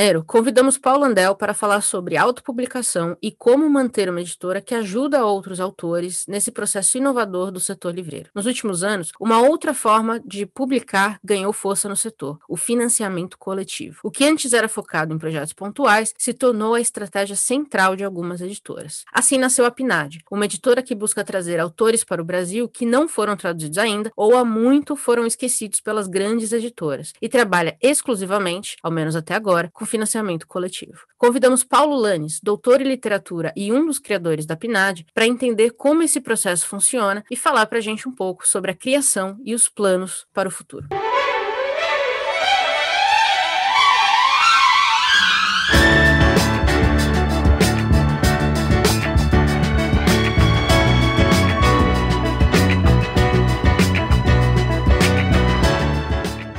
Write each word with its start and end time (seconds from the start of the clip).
Janeiro, 0.00 0.24
convidamos 0.26 0.78
Paulo 0.78 1.04
Andel 1.04 1.34
para 1.34 1.52
falar 1.52 1.82
sobre 1.82 2.16
autopublicação 2.16 3.18
e 3.20 3.30
como 3.30 3.68
manter 3.68 4.08
uma 4.08 4.22
editora 4.22 4.62
que 4.62 4.74
ajuda 4.74 5.26
outros 5.26 5.60
autores 5.60 6.24
nesse 6.26 6.50
processo 6.50 6.96
inovador 6.96 7.50
do 7.50 7.60
setor 7.60 7.94
livreiro. 7.94 8.30
Nos 8.34 8.46
últimos 8.46 8.82
anos, 8.82 9.12
uma 9.20 9.42
outra 9.42 9.74
forma 9.74 10.18
de 10.18 10.46
publicar 10.46 11.20
ganhou 11.22 11.52
força 11.52 11.86
no 11.86 11.96
setor, 11.96 12.38
o 12.48 12.56
financiamento 12.56 13.36
coletivo. 13.36 13.98
O 14.02 14.10
que 14.10 14.24
antes 14.24 14.54
era 14.54 14.70
focado 14.70 15.12
em 15.12 15.18
projetos 15.18 15.52
pontuais 15.52 16.14
se 16.16 16.32
tornou 16.32 16.72
a 16.72 16.80
estratégia 16.80 17.36
central 17.36 17.94
de 17.94 18.02
algumas 18.02 18.40
editoras. 18.40 19.04
Assim 19.12 19.36
nasceu 19.36 19.66
a 19.66 19.70
PNAD, 19.70 20.20
uma 20.30 20.46
editora 20.46 20.82
que 20.82 20.94
busca 20.94 21.22
trazer 21.22 21.60
autores 21.60 22.04
para 22.04 22.22
o 22.22 22.24
Brasil 22.24 22.70
que 22.70 22.86
não 22.86 23.06
foram 23.06 23.36
traduzidos 23.36 23.76
ainda 23.76 24.10
ou 24.16 24.34
há 24.34 24.46
muito 24.46 24.96
foram 24.96 25.26
esquecidos 25.26 25.78
pelas 25.78 26.08
grandes 26.08 26.52
editoras 26.52 27.12
e 27.20 27.28
trabalha 27.28 27.76
exclusivamente, 27.82 28.78
ao 28.82 28.90
menos 28.90 29.14
até 29.14 29.34
agora, 29.34 29.68
com 29.70 29.89
financiamento 29.90 30.46
coletivo. 30.46 31.00
Convidamos 31.18 31.64
Paulo 31.64 31.96
Lanes, 31.96 32.40
doutor 32.40 32.80
em 32.80 32.84
literatura 32.84 33.52
e 33.56 33.72
um 33.72 33.84
dos 33.84 33.98
criadores 33.98 34.46
da 34.46 34.56
PNAD, 34.56 35.06
para 35.12 35.26
entender 35.26 35.72
como 35.72 36.02
esse 36.02 36.20
processo 36.20 36.66
funciona 36.66 37.24
e 37.30 37.36
falar 37.36 37.66
para 37.66 37.78
a 37.78 37.82
gente 37.82 38.08
um 38.08 38.14
pouco 38.14 38.46
sobre 38.46 38.70
a 38.70 38.74
criação 38.74 39.38
e 39.44 39.54
os 39.54 39.68
planos 39.68 40.26
para 40.32 40.48
o 40.48 40.52
futuro. 40.52 40.86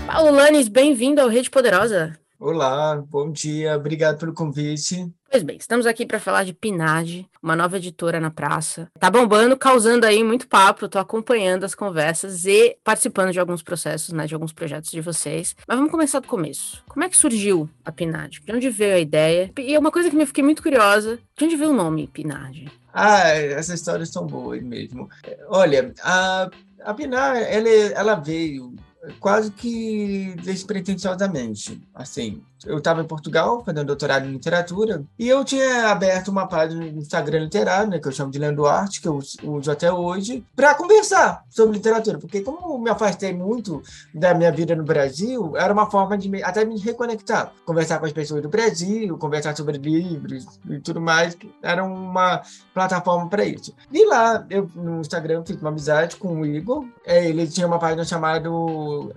Paulo 0.05 0.35
Lanes, 0.35 0.67
bem-vindo 0.67 1.19
ao 1.19 1.27
Rede 1.27 1.49
Poderosa. 1.49 2.20
Olá, 2.43 2.95
bom 2.95 3.31
dia, 3.31 3.75
obrigado 3.75 4.17
pelo 4.17 4.33
convite. 4.33 5.07
Pois 5.29 5.43
bem, 5.43 5.57
estamos 5.57 5.85
aqui 5.85 6.07
para 6.07 6.19
falar 6.19 6.43
de 6.43 6.53
Pinage, 6.53 7.29
uma 7.39 7.55
nova 7.55 7.77
editora 7.77 8.19
na 8.19 8.31
praça. 8.31 8.89
Tá 8.99 9.11
bombando, 9.11 9.55
causando 9.55 10.07
aí 10.07 10.23
muito 10.23 10.47
papo, 10.47 10.89
tô 10.89 10.97
acompanhando 10.97 11.65
as 11.65 11.75
conversas 11.75 12.45
e 12.45 12.75
participando 12.83 13.31
de 13.31 13.39
alguns 13.39 13.61
processos, 13.61 14.11
né, 14.11 14.25
de 14.25 14.33
alguns 14.33 14.51
projetos 14.51 14.89
de 14.89 15.01
vocês. 15.01 15.55
Mas 15.67 15.77
vamos 15.77 15.91
começar 15.91 16.19
do 16.19 16.27
começo. 16.27 16.83
Como 16.89 17.05
é 17.05 17.09
que 17.09 17.15
surgiu 17.15 17.69
a 17.85 17.91
Pinage? 17.91 18.41
De 18.43 18.51
onde 18.51 18.71
veio 18.71 18.95
a 18.95 18.99
ideia? 18.99 19.51
E 19.59 19.75
é 19.75 19.77
uma 19.77 19.91
coisa 19.91 20.09
que 20.09 20.15
me 20.15 20.25
fiquei 20.25 20.43
muito 20.43 20.63
curiosa, 20.63 21.19
de 21.37 21.45
onde 21.45 21.55
veio 21.55 21.69
o 21.69 21.75
nome 21.75 22.07
Pinage? 22.07 22.71
Ah, 22.91 23.29
essas 23.29 23.79
histórias 23.79 24.09
são 24.09 24.25
boas 24.25 24.63
mesmo. 24.63 25.07
Olha, 25.47 25.93
a, 26.01 26.49
a 26.85 26.93
Pinar, 26.95 27.37
ela, 27.37 27.69
ela 27.69 28.15
veio 28.15 28.73
quase 29.19 29.51
que 29.51 30.35
despretensiosamente, 30.43 31.81
assim, 31.93 32.43
eu 32.65 32.77
estava 32.77 33.01
em 33.01 33.05
Portugal 33.05 33.63
fazendo 33.63 33.87
doutorado 33.87 34.25
em 34.25 34.31
literatura 34.31 35.03
e 35.17 35.27
eu 35.27 35.43
tinha 35.43 35.87
aberto 35.87 36.29
uma 36.29 36.47
página 36.47 36.85
no 36.85 36.99
Instagram 36.99 37.39
literário, 37.39 37.89
né, 37.89 37.99
que 37.99 38.07
eu 38.07 38.11
chamo 38.11 38.31
de 38.31 38.39
Lendo 38.39 38.65
Arte, 38.65 39.01
que 39.01 39.07
eu 39.07 39.19
uso 39.43 39.71
até 39.71 39.91
hoje, 39.91 40.45
para 40.55 40.75
conversar 40.75 41.43
sobre 41.49 41.77
literatura, 41.77 42.17
porque 42.17 42.41
como 42.41 42.77
me 42.79 42.89
afastei 42.89 43.33
muito 43.33 43.81
da 44.13 44.33
minha 44.33 44.51
vida 44.51 44.75
no 44.75 44.83
Brasil, 44.83 45.55
era 45.57 45.73
uma 45.73 45.89
forma 45.89 46.17
de 46.17 46.29
me, 46.29 46.43
até 46.43 46.63
me 46.65 46.79
reconectar, 46.79 47.51
conversar 47.65 47.99
com 47.99 48.05
as 48.05 48.13
pessoas 48.13 48.41
do 48.41 48.49
Brasil, 48.49 49.17
conversar 49.17 49.55
sobre 49.55 49.77
livros 49.77 50.45
e 50.69 50.79
tudo 50.79 51.01
mais, 51.01 51.37
era 51.61 51.83
uma 51.83 52.41
plataforma 52.73 53.27
para 53.27 53.45
isso. 53.45 53.73
E 53.91 54.05
lá, 54.05 54.45
eu 54.49 54.69
no 54.75 55.01
Instagram 55.01 55.43
fiz 55.45 55.59
uma 55.59 55.69
amizade 55.69 56.15
com 56.15 56.41
o 56.41 56.45
Igor, 56.45 56.85
é, 57.05 57.27
ele 57.27 57.47
tinha 57.47 57.67
uma 57.67 57.79
página 57.79 58.03
chamada 58.03 58.49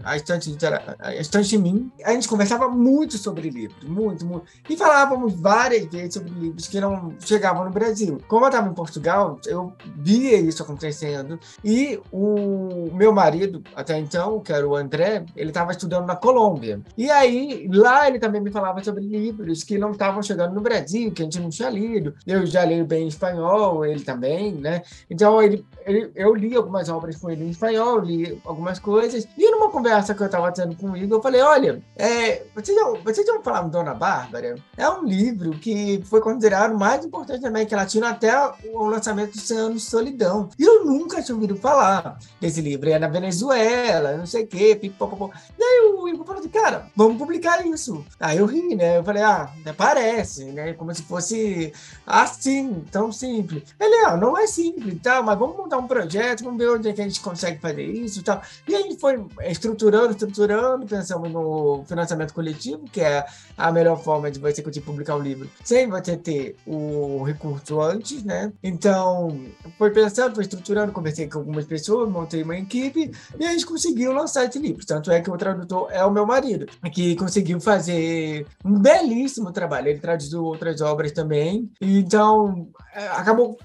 A 0.02 0.16
Estante, 0.16 0.50
Litera... 0.50 0.96
A 0.98 1.14
Estante 1.14 1.56
Mim, 1.58 1.90
a 2.04 2.12
gente 2.12 2.28
conversava 2.28 2.68
muito 2.68 3.16
sobre 3.18 3.33
sobre 3.34 3.50
livros, 3.50 3.82
muito, 3.88 4.24
muito. 4.24 4.44
E 4.68 4.76
falávamos 4.76 5.34
várias 5.34 5.86
vezes 5.86 6.14
sobre 6.14 6.30
livros 6.30 6.68
que 6.68 6.80
não 6.80 7.14
chegavam 7.18 7.64
no 7.64 7.70
Brasil. 7.70 8.18
Como 8.28 8.44
eu 8.44 8.48
estava 8.48 8.68
em 8.68 8.74
Portugal, 8.74 9.38
eu 9.46 9.72
via 9.96 10.38
isso 10.38 10.62
acontecendo. 10.62 11.38
E 11.64 12.00
o 12.12 12.90
meu 12.92 13.12
marido, 13.12 13.62
até 13.74 13.98
então, 13.98 14.40
que 14.40 14.52
era 14.52 14.66
o 14.66 14.76
André, 14.76 15.24
ele 15.36 15.50
estava 15.50 15.72
estudando 15.72 16.06
na 16.06 16.14
Colômbia. 16.14 16.80
E 16.96 17.10
aí, 17.10 17.68
lá 17.72 18.08
ele 18.08 18.18
também 18.18 18.40
me 18.40 18.50
falava 18.50 18.82
sobre 18.84 19.02
livros 19.02 19.64
que 19.64 19.76
não 19.76 19.90
estavam 19.90 20.22
chegando 20.22 20.54
no 20.54 20.60
Brasil, 20.60 21.10
que 21.10 21.22
a 21.22 21.24
gente 21.24 21.40
não 21.40 21.50
tinha 21.50 21.68
lido. 21.68 22.14
Eu 22.26 22.46
já 22.46 22.62
leio 22.62 22.84
bem 22.84 23.08
espanhol, 23.08 23.84
ele 23.84 24.04
também, 24.04 24.52
né? 24.52 24.82
Então, 25.10 25.42
ele, 25.42 25.64
ele, 25.84 26.10
eu 26.14 26.34
li 26.34 26.54
algumas 26.54 26.88
obras 26.88 27.16
com 27.16 27.30
ele 27.30 27.44
em 27.44 27.50
espanhol, 27.50 27.98
li 27.98 28.40
algumas 28.44 28.78
coisas. 28.78 29.26
E 29.36 29.50
numa 29.50 29.70
conversa 29.70 30.14
que 30.14 30.22
eu 30.22 30.26
estava 30.26 30.52
tendo 30.52 30.76
com 30.76 30.96
Igor, 30.96 31.18
eu 31.18 31.22
falei: 31.22 31.40
olha, 31.40 31.82
é, 31.96 32.44
você, 32.54 32.74
já, 32.74 32.84
você 33.02 33.23
vocês 33.24 33.26
já 33.26 33.32
ouviram 33.34 33.68
Dona 33.68 33.94
Bárbara? 33.94 34.56
É 34.76 34.88
um 34.88 35.04
livro 35.04 35.52
que 35.52 36.02
foi 36.04 36.20
considerado 36.20 36.76
mais 36.76 37.04
importante 37.04 37.40
da 37.40 37.48
América 37.48 37.76
Latina 37.76 38.10
até 38.10 38.32
o 38.72 38.84
lançamento 38.86 39.32
do 39.32 39.40
100 39.40 39.58
anos 39.58 39.82
de 39.82 39.88
solidão. 39.88 40.50
E 40.58 40.62
eu 40.62 40.84
nunca 40.84 41.22
tinha 41.22 41.34
ouvido 41.34 41.56
falar 41.56 42.18
desse 42.40 42.60
livro. 42.60 42.90
É 42.90 42.98
na 42.98 43.08
Venezuela, 43.08 44.16
não 44.16 44.26
sei 44.26 44.44
o 44.44 44.46
quê, 44.46 44.76
pipopopó. 44.76 45.30
E 45.58 45.62
aí 45.62 45.92
o 45.94 46.08
Igor 46.08 46.26
falou 46.26 46.40
assim, 46.40 46.50
cara, 46.50 46.86
vamos 46.94 47.16
publicar 47.16 47.64
isso. 47.66 48.04
Aí 48.20 48.38
eu 48.38 48.46
ri, 48.46 48.74
né? 48.74 48.98
Eu 48.98 49.04
falei, 49.04 49.22
ah, 49.22 49.50
parece, 49.76 50.44
né? 50.46 50.74
Como 50.74 50.94
se 50.94 51.02
fosse 51.02 51.72
assim, 52.06 52.84
tão 52.90 53.10
simples. 53.10 53.62
Ele, 53.80 54.04
ah, 54.06 54.16
não 54.16 54.36
é 54.36 54.46
simples, 54.46 55.00
tá? 55.00 55.22
Mas 55.22 55.38
vamos 55.38 55.56
montar 55.56 55.78
um 55.78 55.86
projeto, 55.86 56.44
vamos 56.44 56.58
ver 56.58 56.70
onde 56.70 56.88
é 56.88 56.92
que 56.92 57.00
a 57.00 57.04
gente 57.04 57.20
consegue 57.20 57.60
fazer 57.60 57.84
isso 57.84 58.20
e 58.20 58.22
tal. 58.22 58.42
E 58.68 58.74
a 58.74 58.80
gente 58.80 58.98
foi 58.98 59.24
estruturando, 59.48 60.10
estruturando, 60.10 60.86
pensamos 60.86 61.30
no 61.30 61.84
financiamento 61.86 62.34
coletivo, 62.34 62.84
que 62.90 63.00
é 63.00 63.13
a 63.56 63.70
melhor 63.70 64.02
forma 64.02 64.30
de 64.30 64.38
você 64.38 64.62
conseguir 64.62 64.86
publicar 64.86 65.16
um 65.16 65.20
livro 65.20 65.48
sem 65.62 65.88
você 65.88 66.16
ter 66.16 66.56
o 66.66 67.22
recurso 67.22 67.80
antes, 67.80 68.24
né? 68.24 68.52
Então, 68.62 69.40
foi 69.78 69.90
pensando, 69.90 70.34
foi 70.34 70.44
estruturando, 70.44 70.92
conversei 70.92 71.28
com 71.28 71.38
algumas 71.38 71.64
pessoas, 71.64 72.10
montei 72.10 72.42
uma 72.42 72.56
equipe 72.56 73.10
e 73.38 73.44
a 73.44 73.52
gente 73.52 73.66
conseguiu 73.66 74.12
lançar 74.12 74.44
esse 74.44 74.58
livro. 74.58 74.84
Tanto 74.84 75.10
é 75.10 75.20
que 75.20 75.30
o 75.30 75.36
tradutor 75.36 75.88
é 75.90 76.04
o 76.04 76.10
meu 76.10 76.26
marido, 76.26 76.66
que 76.92 77.14
conseguiu 77.16 77.60
fazer 77.60 78.46
um 78.64 78.78
belíssimo 78.78 79.52
trabalho. 79.52 79.88
Ele 79.88 79.98
traduziu 79.98 80.44
outras 80.44 80.80
obras 80.80 81.12
também. 81.12 81.70
Então, 81.80 82.68
é, 82.94 83.06
acabou, 83.08 83.58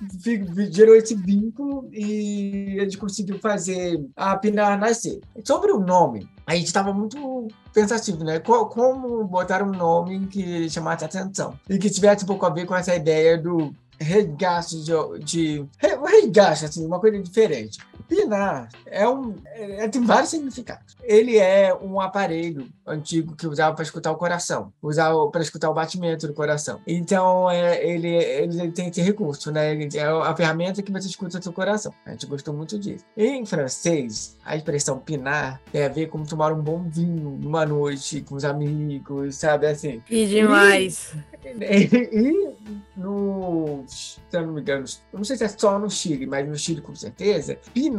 gerou 0.71 0.95
esse 0.95 1.15
vínculo 1.15 1.89
e 1.91 2.77
a 2.79 2.83
gente 2.83 2.97
conseguiu 2.97 3.39
fazer 3.39 4.03
a 4.15 4.35
Pinar 4.37 4.79
nascer. 4.79 5.19
Sobre 5.43 5.71
o 5.71 5.79
nome, 5.79 6.27
a 6.49 6.55
gente 6.55 6.65
estava 6.65 6.91
muito 6.91 7.47
pensativo, 7.71 8.23
né? 8.23 8.39
Como 8.39 9.23
botar 9.25 9.61
um 9.61 9.69
nome 9.69 10.25
que 10.25 10.67
chamasse 10.67 11.05
atenção 11.05 11.53
e 11.69 11.77
que 11.77 11.91
tivesse 11.91 12.23
um 12.23 12.27
pouco 12.27 12.43
a 12.43 12.49
ver 12.49 12.65
com 12.65 12.75
essa 12.75 12.95
ideia 12.95 13.37
do 13.37 13.71
resgate 13.99 14.83
de, 14.83 15.19
de 15.23 15.65
resgate, 15.79 16.65
assim, 16.65 16.83
uma 16.87 16.99
coisa 16.99 17.21
diferente. 17.21 17.77
Pinar 18.09 18.69
é 18.87 19.07
um, 19.07 19.35
é, 19.45 19.87
tem 19.87 20.03
vários 20.03 20.31
significados. 20.31 20.97
Ele 21.03 21.37
é 21.37 21.73
um 21.73 22.01
aparelho 22.01 22.67
antigo 22.85 23.35
que 23.35 23.45
usava 23.45 23.75
para 23.75 23.83
escutar 23.83 24.11
o 24.11 24.15
coração, 24.15 24.73
usava 24.81 25.27
para 25.29 25.41
escutar 25.41 25.69
o 25.69 25.73
batimento 25.73 26.25
do 26.25 26.33
coração. 26.33 26.81
Então, 26.87 27.49
é, 27.49 27.87
ele, 27.87 28.09
ele 28.09 28.71
tem 28.71 28.87
esse 28.87 29.01
recurso, 29.01 29.51
né? 29.51 29.71
Ele 29.71 29.95
é 29.95 30.03
a 30.03 30.35
ferramenta 30.35 30.81
que 30.81 30.91
você 30.91 31.07
escuta 31.07 31.37
o 31.37 31.43
seu 31.43 31.53
coração. 31.53 31.93
A 32.03 32.11
gente 32.11 32.25
gostou 32.25 32.53
muito 32.53 32.79
disso. 32.79 33.05
Em 33.15 33.45
francês, 33.45 34.35
a 34.43 34.55
expressão 34.55 34.97
pinar 34.97 35.61
tem 35.71 35.83
a 35.83 35.89
ver 35.89 36.07
com 36.07 36.23
tomar 36.23 36.51
um 36.51 36.61
bom 36.61 36.83
vinho 36.89 37.37
numa 37.39 37.65
noite 37.65 38.21
com 38.21 38.35
os 38.35 38.43
amigos, 38.43 39.35
sabe? 39.35 39.67
Assim. 39.67 40.01
E 40.09 40.25
demais. 40.25 41.13
E, 41.43 41.89
e 42.11 42.49
no, 42.97 43.83
se 43.87 44.19
eu 44.33 44.45
não 44.45 44.53
me 44.53 44.61
engano, 44.61 44.85
não 45.13 45.23
sei 45.23 45.37
se 45.37 45.43
é 45.43 45.47
só 45.47 45.79
no 45.79 45.89
Chile, 45.89 46.25
mas 46.25 46.47
no 46.47 46.55
Chile 46.55 46.81
com 46.81 46.93
certeza, 46.93 47.57
pinar 47.73 47.98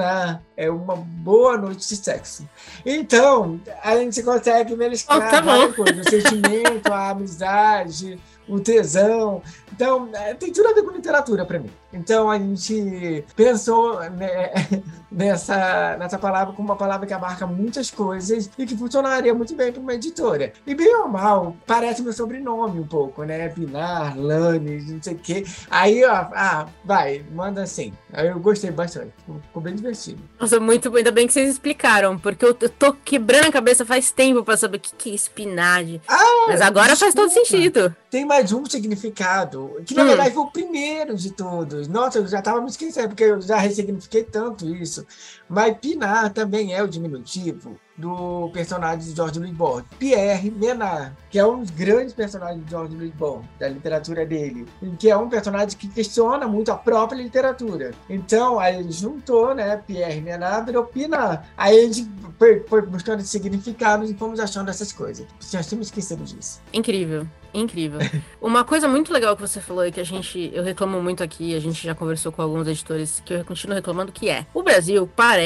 é 0.57 0.71
uma 0.71 0.97
boa 0.97 1.57
noite 1.57 1.89
de 1.89 1.97
sexo. 1.97 2.49
Então, 2.85 3.61
a 3.83 3.97
gente 3.97 4.23
consegue 4.23 4.77
mesclar 4.77 5.19
oh, 5.19 5.31
tá 5.31 5.41
várias 5.41 5.75
coisas, 5.75 6.07
o 6.07 6.11
sentimento, 6.11 6.93
a 6.93 7.11
amizade, 7.11 8.19
o 8.49 8.61
tesão. 8.61 9.43
Então, 9.73 10.09
é, 10.13 10.35
tem 10.35 10.53
tudo 10.53 10.69
a 10.69 10.73
ver 10.73 10.83
com 10.83 10.91
literatura 10.91 11.45
para 11.45 11.59
mim. 11.59 11.71
Então, 11.93 12.31
a 12.31 12.39
gente 12.39 13.25
pensou 13.35 14.01
né, 14.11 14.51
nessa, 15.11 15.97
nessa 15.99 16.19
palavra 16.19 16.55
como 16.55 16.69
uma 16.69 16.77
palavra 16.77 17.07
que 17.07 17.13
abarca 17.13 17.47
muitas 17.47 17.91
coisas 17.91 18.51
e 18.57 18.67
que 18.67 18.77
funcionaria 18.77 19.35
muito 19.35 19.55
bem 19.55 19.73
para 19.73 19.81
uma 19.81 19.95
editora. 19.95 20.53
E 20.67 20.75
bem 20.75 20.95
ou 20.97 21.09
mal, 21.09 21.57
parece 21.67 22.03
meu 22.03 22.13
sobrenome 22.13 22.81
um 22.81 22.87
pouco, 22.87 23.25
né? 23.25 23.49
Pinar, 23.49 24.19
Lanes, 24.19 24.91
não 24.91 25.03
sei 25.03 25.15
o 25.15 25.19
quê. 25.19 25.45
Aí, 25.71 26.05
ó, 26.05 26.13
ah, 26.13 26.67
vai, 26.85 27.25
manda 27.33 27.63
assim. 27.63 27.93
Aí 28.13 28.29
eu 28.29 28.39
gostei 28.39 28.71
bastante. 28.71 29.13
Ficou 29.43 29.63
bem 29.63 29.75
divertido. 29.75 30.23
Nossa, 30.39 30.61
muito 30.61 30.91
bom. 30.91 30.99
Ainda 30.99 31.13
bem 31.13 31.27
que 31.27 31.33
vocês 31.33 31.51
explicaram, 31.51 32.19
porque 32.19 32.45
eu, 32.45 32.55
tô 32.55 32.93
quebrando 32.93 33.49
a 33.49 33.53
cabeça 33.53 33.85
faz 33.85 34.11
tempo 34.11 34.45
para 34.45 34.57
saber 34.57 34.77
o 34.77 34.81
que, 34.81 34.95
que 34.95 35.11
é 35.11 35.15
espinagem. 35.15 36.01
Ah, 36.09 36.47
Mas 36.49 36.61
agora 36.61 36.93
desculpa. 36.93 37.13
faz 37.13 37.15
todo 37.15 37.47
sentido. 37.47 37.95
Tem 38.11 38.25
mais 38.25 38.53
um 38.53 38.65
significado, 38.67 39.60
que 39.87 39.95
na 39.95 40.05
hum. 40.05 40.07
verdade 40.09 40.35
foi 40.35 40.43
o 40.43 40.51
primeiro 40.51 41.15
de 41.15 41.31
todos. 41.31 41.89
Nossa, 41.89 42.19
eu 42.19 42.27
já 42.27 42.39
estava 42.39 42.61
me 42.61 42.69
esquecendo, 42.69 43.09
porque 43.09 43.25
eu 43.25 43.41
já 43.41 43.57
ressignifiquei 43.57 44.25
tanto 44.25 44.67
isso. 44.75 45.07
Mas 45.51 45.77
pinar 45.79 46.33
também 46.33 46.73
é 46.73 46.81
o 46.81 46.87
diminutivo 46.87 47.77
do 47.97 48.49
personagem 48.53 49.01
de 49.01 49.17
George 49.17 49.39
Louis 49.41 49.53
Borges, 49.53 49.85
Pierre 49.99 50.49
Menard, 50.49 51.13
que 51.29 51.41
é 51.41 51.45
um 51.45 51.61
dos 51.61 51.71
grandes 51.71 52.15
personagens 52.15 52.65
de 52.65 52.71
George 52.71 52.97
Louis 52.97 53.13
Borges, 53.13 53.51
da 53.59 53.69
literatura 53.69 54.25
dele, 54.25 54.65
que 54.97 55.11
é 55.11 55.17
um 55.17 55.29
personagem 55.29 55.77
que 55.77 55.89
questiona 55.89 56.47
muito 56.47 56.71
a 56.71 56.77
própria 56.77 57.21
literatura. 57.21 57.91
Então, 58.09 58.61
aí 58.61 58.79
ele 58.79 58.93
juntou, 58.93 59.53
né, 59.53 59.77
Pierre 59.77 60.21
Menard 60.21 60.67
virou 60.67 60.85
Pinar. 60.85 61.47
Aí 61.57 61.79
a 61.79 61.83
gente 61.83 62.09
foi, 62.39 62.65
foi 62.69 62.83
buscando 62.83 63.21
significados 63.23 64.09
e 64.09 64.15
fomos 64.15 64.39
achando 64.39 64.71
essas 64.71 64.93
coisas. 64.93 65.27
Já 65.41 65.63
tínhamos 65.63 65.89
esquecido 65.89 66.25
disso. 66.25 66.61
Incrível. 66.73 67.27
Incrível. 67.53 67.99
Uma 68.41 68.65
coisa 68.65 68.87
muito 68.87 69.13
legal 69.13 69.35
que 69.35 69.43
você 69.43 69.61
falou 69.61 69.85
e 69.85 69.91
que 69.91 70.01
a 70.01 70.05
gente, 70.05 70.51
eu 70.55 70.63
reclamo 70.63 71.03
muito 71.03 71.23
aqui, 71.23 71.55
a 71.57 71.61
gente 71.61 71.85
já 71.85 71.97
conversou 71.97 72.31
com 72.31 72.41
alguns 72.41 72.69
editores 72.69 73.21
que 73.27 73.35
eu 73.35 73.45
continuo 73.45 73.75
reclamando, 73.75 74.13
que 74.13 74.31
é, 74.31 74.47
o 74.55 74.63
Brasil 74.63 75.11
parece 75.17 75.40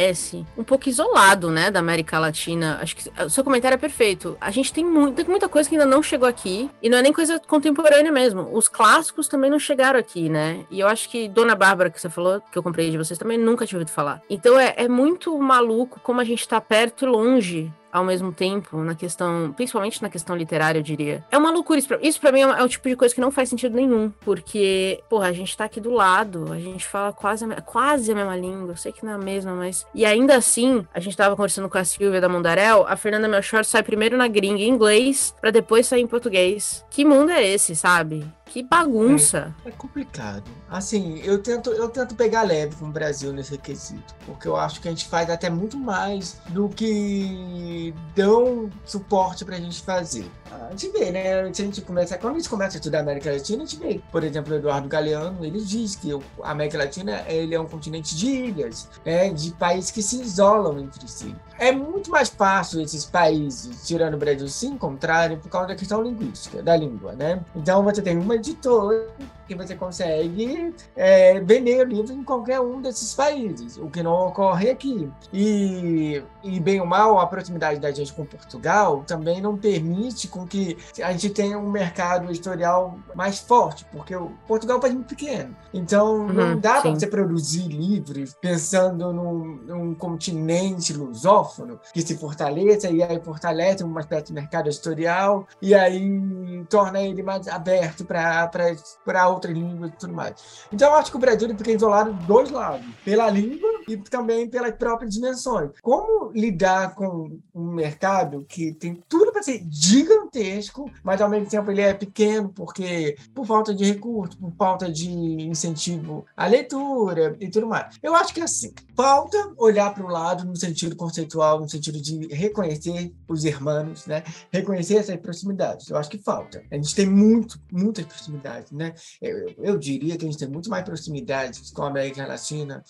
um 0.57 0.65
pouco 0.65 0.89
isolado, 0.89 1.51
né, 1.51 1.71
da 1.71 1.81
América 1.81 2.19
Latina. 2.19 2.79
Acho 2.81 2.97
que 2.97 3.11
o 3.23 3.31
seu 3.31 3.45
comentário 3.45 3.75
é 3.75 3.79
perfeito. 3.79 4.37
A 4.41 4.51
gente 4.51 4.73
tem, 4.73 4.85
muito, 4.85 5.17
tem 5.17 5.25
muita 5.25 5.49
coisa 5.49 5.69
que 5.69 5.75
ainda 5.75 5.87
não 5.87 6.03
chegou 6.03 6.29
aqui, 6.29 6.71
e 6.83 6.89
não 6.89 6.99
é 6.99 7.03
nem 7.03 7.13
coisa 7.13 7.41
contemporânea 7.41 8.13
mesmo. 8.13 8.49
Os 8.53 8.69
clássicos 8.69 9.29
também 9.29 9.51
não 9.51 9.59
chegaram 9.59 9.99
aqui, 9.99 10.29
né? 10.29 10.65
E 10.71 10.81
eu 10.81 10.89
acho 10.89 11.09
que 11.09 11.29
Dona 11.29 11.55
Bárbara, 11.55 11.91
que 11.91 12.01
você 12.01 12.09
falou, 12.09 12.41
que 12.51 12.59
eu 12.59 12.63
comprei 12.63 12.91
de 12.91 12.99
vocês, 12.99 13.19
também 13.19 13.39
nunca 13.39 13.67
tinha 13.67 13.79
ouvido 13.79 13.93
falar. 13.93 14.23
Então 14.29 14.59
é, 14.59 14.75
é 14.77 14.89
muito 14.89 15.37
maluco 15.39 16.01
como 16.01 16.21
a 16.21 16.25
gente 16.25 16.47
tá 16.47 16.61
perto 16.61 17.05
e 17.05 17.09
longe 17.09 17.73
ao 17.95 18.05
mesmo 18.05 18.33
tempo, 18.33 18.79
na 18.79 18.97
questão, 18.97 19.53
principalmente 19.53 20.03
na 20.03 20.11
questão 20.11 20.35
literária, 20.35 20.81
eu 20.81 20.83
diria. 20.83 21.25
É 21.31 21.39
uma 21.39 21.53
loucura. 21.53 21.79
Isso 21.79 21.87
pra, 21.87 21.99
isso 22.03 22.21
pra 22.21 22.33
mim 22.33 22.41
é, 22.41 22.47
uma, 22.47 22.59
é, 22.59 22.65
o 22.65 22.69
tipo 22.69 22.89
de 22.89 22.97
coisa 22.97 23.15
que 23.15 23.21
não 23.21 23.31
faz 23.31 23.49
sentido 23.49 23.77
nenhum. 23.77 24.13
Porque, 24.23 25.01
porra, 25.09 25.29
a 25.29 25.33
gente 25.33 25.57
tá 25.57 25.65
aqui 25.65 25.81
do 25.81 25.93
lado, 25.93 26.53
a 26.53 26.59
gente 26.59 26.85
fala 26.85 27.13
quase 27.13 27.45
a, 27.45 27.61
quase 27.61 28.11
a 28.11 28.15
mesma 28.17 28.37
língua. 28.37 28.73
Eu 28.73 28.77
sei 28.77 28.91
que 28.91 29.05
não 29.05 29.13
é 29.13 29.15
a 29.15 29.19
mesma, 29.19 29.55
mas. 29.55 29.87
E 29.95 30.05
ainda 30.05 30.35
assim, 30.35 30.85
a 30.93 30.99
gente 30.99 31.17
tava 31.17 31.37
conversando 31.37 31.69
com 31.69 31.79
a 31.79 31.85
Silvia 31.85 32.21
da 32.21 32.29
Mundarel, 32.29 32.85
a 32.89 32.97
Fernanda 32.97 33.29
Melchor 33.29 33.65
sai 33.65 33.85
primeiro 33.85 34.17
na 34.17 34.27
gringa 34.27 34.61
em 34.61 34.69
inglês, 34.69 35.33
para 35.41 35.53
depois 35.53 35.87
sair 35.87 36.03
em 36.03 36.09
português. 36.09 36.85
Que 36.91 37.05
mundo 37.05 37.31
é 37.31 37.47
esse, 37.47 37.77
sabe? 37.77 38.27
Que 38.47 38.63
bagunça. 38.63 39.55
É, 39.65 39.69
é, 39.69 39.73
complicado. 39.73 40.51
Assim, 40.69 41.21
eu 41.25 41.43
tento, 41.43 41.71
eu 41.71 41.89
tento 41.89 42.15
pegar 42.15 42.43
leve 42.43 42.77
com 42.77 42.87
o 42.87 42.93
Brasil 42.93 43.33
nesse 43.33 43.57
quesito, 43.59 44.15
porque 44.27 44.47
eu 44.47 44.57
acho 44.57 44.81
que 44.81 44.89
a 44.89 44.91
gente 44.91 45.09
faz 45.09 45.31
até 45.31 45.49
muito 45.49 45.77
mais 45.77 46.41
do 46.51 46.69
que 46.69 47.95
dão 48.15 48.71
suporte 48.85 49.45
pra 49.45 49.57
gente 49.57 49.83
fazer. 49.83 50.31
A 50.51 50.71
gente 50.71 50.89
vê, 50.91 51.11
né? 51.11 51.41
A 51.41 51.53
gente 51.53 51.81
começa, 51.83 52.17
quando 52.17 52.35
a 52.35 52.39
gente 52.39 52.49
começa 52.49 52.77
a 52.77 52.79
estudar 52.79 53.01
América 53.01 53.31
Latina, 53.31 53.63
a 53.63 53.67
gente 53.67 53.81
vê, 53.81 54.01
por 54.13 54.23
exemplo, 54.23 54.53
o 54.53 54.57
Eduardo 54.57 54.89
Galeano, 54.89 55.45
ele 55.45 55.61
diz 55.61 55.97
que 55.97 56.11
a 56.43 56.51
América 56.51 56.79
Latina 56.79 57.25
ele 57.27 57.55
é 57.55 57.61
um 57.61 57.67
continente 57.67 58.17
de 58.17 58.29
ilhas, 58.29 58.89
né? 59.05 59.31
de 59.31 59.51
países 59.53 59.91
que 59.91 60.03
se 60.03 60.21
isolam 60.21 60.79
entre 60.79 61.09
si. 61.09 61.35
É 61.59 61.71
muito 61.71 62.11
mais 62.11 62.29
fácil 62.29 62.81
esses 62.81 63.05
países, 63.05 63.87
tirando 63.87 64.15
o 64.15 64.19
Brasil, 64.19 64.49
se 64.49 64.67
encontrarem 64.67 65.39
por 65.39 65.49
causa 65.49 65.69
da 65.69 65.77
questão 65.77 66.03
linguística, 66.03 66.63
da 66.63 66.77
língua, 66.77 67.13
né? 67.13 67.41
Então 67.55 67.83
você 67.85 68.03
tem 68.03 68.19
uma 68.19 68.35
editora 68.35 69.07
que 69.47 69.55
você 69.55 69.75
consegue 69.75 70.75
é, 70.97 71.39
vender 71.41 71.87
o 71.87 71.89
livro 71.89 72.13
em 72.13 72.25
qualquer 72.25 72.61
um 72.61 72.81
desses 72.81 73.15
países, 73.15 73.77
o 73.77 73.89
que 73.89 74.03
não 74.03 74.29
ocorre 74.29 74.71
aqui. 74.71 75.09
E, 75.33 76.23
e 76.43 76.59
bem 76.59 76.81
ou 76.81 76.87
mal, 76.87 77.21
a 77.21 77.27
proximidade 77.27 77.79
da 77.79 77.91
gente 77.93 78.13
com 78.13 78.25
Portugal 78.25 79.05
também 79.07 79.41
não 79.41 79.57
permite 79.57 80.29
com 80.29 80.47
que 80.47 80.77
a 81.03 81.13
gente 81.13 81.31
tenha 81.31 81.59
um 81.59 81.71
mercado 81.71 82.31
editorial 82.31 82.99
mais 83.15 83.39
forte, 83.39 83.85
porque 83.93 84.17
o 84.17 84.33
Portugal 84.47 84.77
é 84.77 84.79
um 84.79 84.81
país 84.81 84.95
muito 84.95 85.09
pequeno. 85.09 85.55
Então 85.73 86.27
uhum, 86.27 86.33
não 86.33 86.59
dá 86.59 86.81
para 86.81 86.91
você 86.91 87.07
produzir 87.07 87.69
livros 87.69 88.35
pensando 88.41 89.13
num, 89.13 89.57
num 89.67 89.95
continente 89.95 90.93
lusófono 90.93 91.44
que 91.93 92.03
se 92.03 92.17
fortaleça 92.17 92.91
e 92.91 93.03
aí 93.03 93.21
fortalece 93.23 93.83
uma 93.85 94.01
espécie 94.01 94.27
de 94.27 94.33
mercado 94.33 94.69
editorial 94.69 95.47
e 95.61 95.75
aí 95.75 96.65
torna 96.69 97.01
ele 97.01 97.23
mais 97.23 97.49
aberto 97.49 98.05
para 98.05 99.29
outras 99.29 99.55
línguas 99.55 99.91
e 99.91 99.97
tudo 99.97 100.13
mais. 100.13 100.35
Então, 100.73 100.91
eu 100.91 100.97
acho 100.97 101.11
que 101.11 101.17
o 101.17 101.21
Brasil 101.21 101.49
fica 101.57 101.71
isolado 101.71 102.13
dos 102.13 102.27
dois 102.27 102.51
lados, 102.51 102.87
pela 103.05 103.31
língua 103.31 103.69
e 103.89 103.97
também 103.97 104.49
pelas 104.49 104.75
próprias 104.75 105.15
dimensões. 105.15 105.71
Como 105.83 106.33
lidar 106.33 106.95
com 106.95 107.39
um 107.55 107.73
mercado 107.73 108.45
que 108.49 108.73
tem 108.73 109.03
tudo 109.09 109.33
para 109.33 109.43
ser 109.43 109.65
gigantesco, 109.71 110.91
mas 111.03 111.21
ao 111.21 111.29
mesmo 111.29 111.49
tempo 111.49 111.71
ele 111.71 111.81
é 111.81 111.95
pequeno 111.95 112.49
porque 112.49 113.17
por 113.35 113.47
falta 113.47 113.75
de 113.75 113.85
recurso, 113.85 114.37
por 114.39 114.53
falta 114.57 114.91
de 114.91 115.11
incentivo 115.11 116.25
à 116.37 116.47
leitura 116.47 117.37
e 117.41 117.49
tudo 117.49 117.67
mais. 117.67 117.97
Eu 118.03 118.15
acho 118.15 118.33
que 118.33 118.41
é 118.41 118.45
assim, 118.45 118.73
falta 118.97 119.53
olhar 119.57 119.95
para 119.95 120.05
o 120.05 120.09
lado 120.09 120.45
no 120.45 120.57
sentido 120.57 120.97
conceitual, 120.97 121.25
no 121.39 121.69
sentido 121.69 122.01
de 122.01 122.27
reconhecer 122.29 123.13
os 123.29 123.45
irmãos, 123.45 124.07
né? 124.07 124.23
Reconhecer 124.53 124.97
essas 124.97 125.17
proximidades. 125.17 125.89
Eu 125.89 125.97
acho 125.97 126.11
que 126.11 126.19
falta. 126.19 126.63
A 126.71 126.77
gente 126.77 126.95
tem 126.95 127.07
muito, 127.07 127.61
muitas 127.71 128.05
proximidades, 128.05 128.73
né? 128.73 128.95
Eu, 129.21 129.55
eu 129.59 129.79
diria 129.79 130.17
que 130.17 130.25
a 130.25 130.31
gente 130.31 130.39
tem 130.39 130.49
muito 130.49 130.71
mais 130.71 130.85
proximidades 130.85 131.71
com 131.71 131.83
a 131.83 131.89
América 131.89 132.27
Latina 132.27 132.83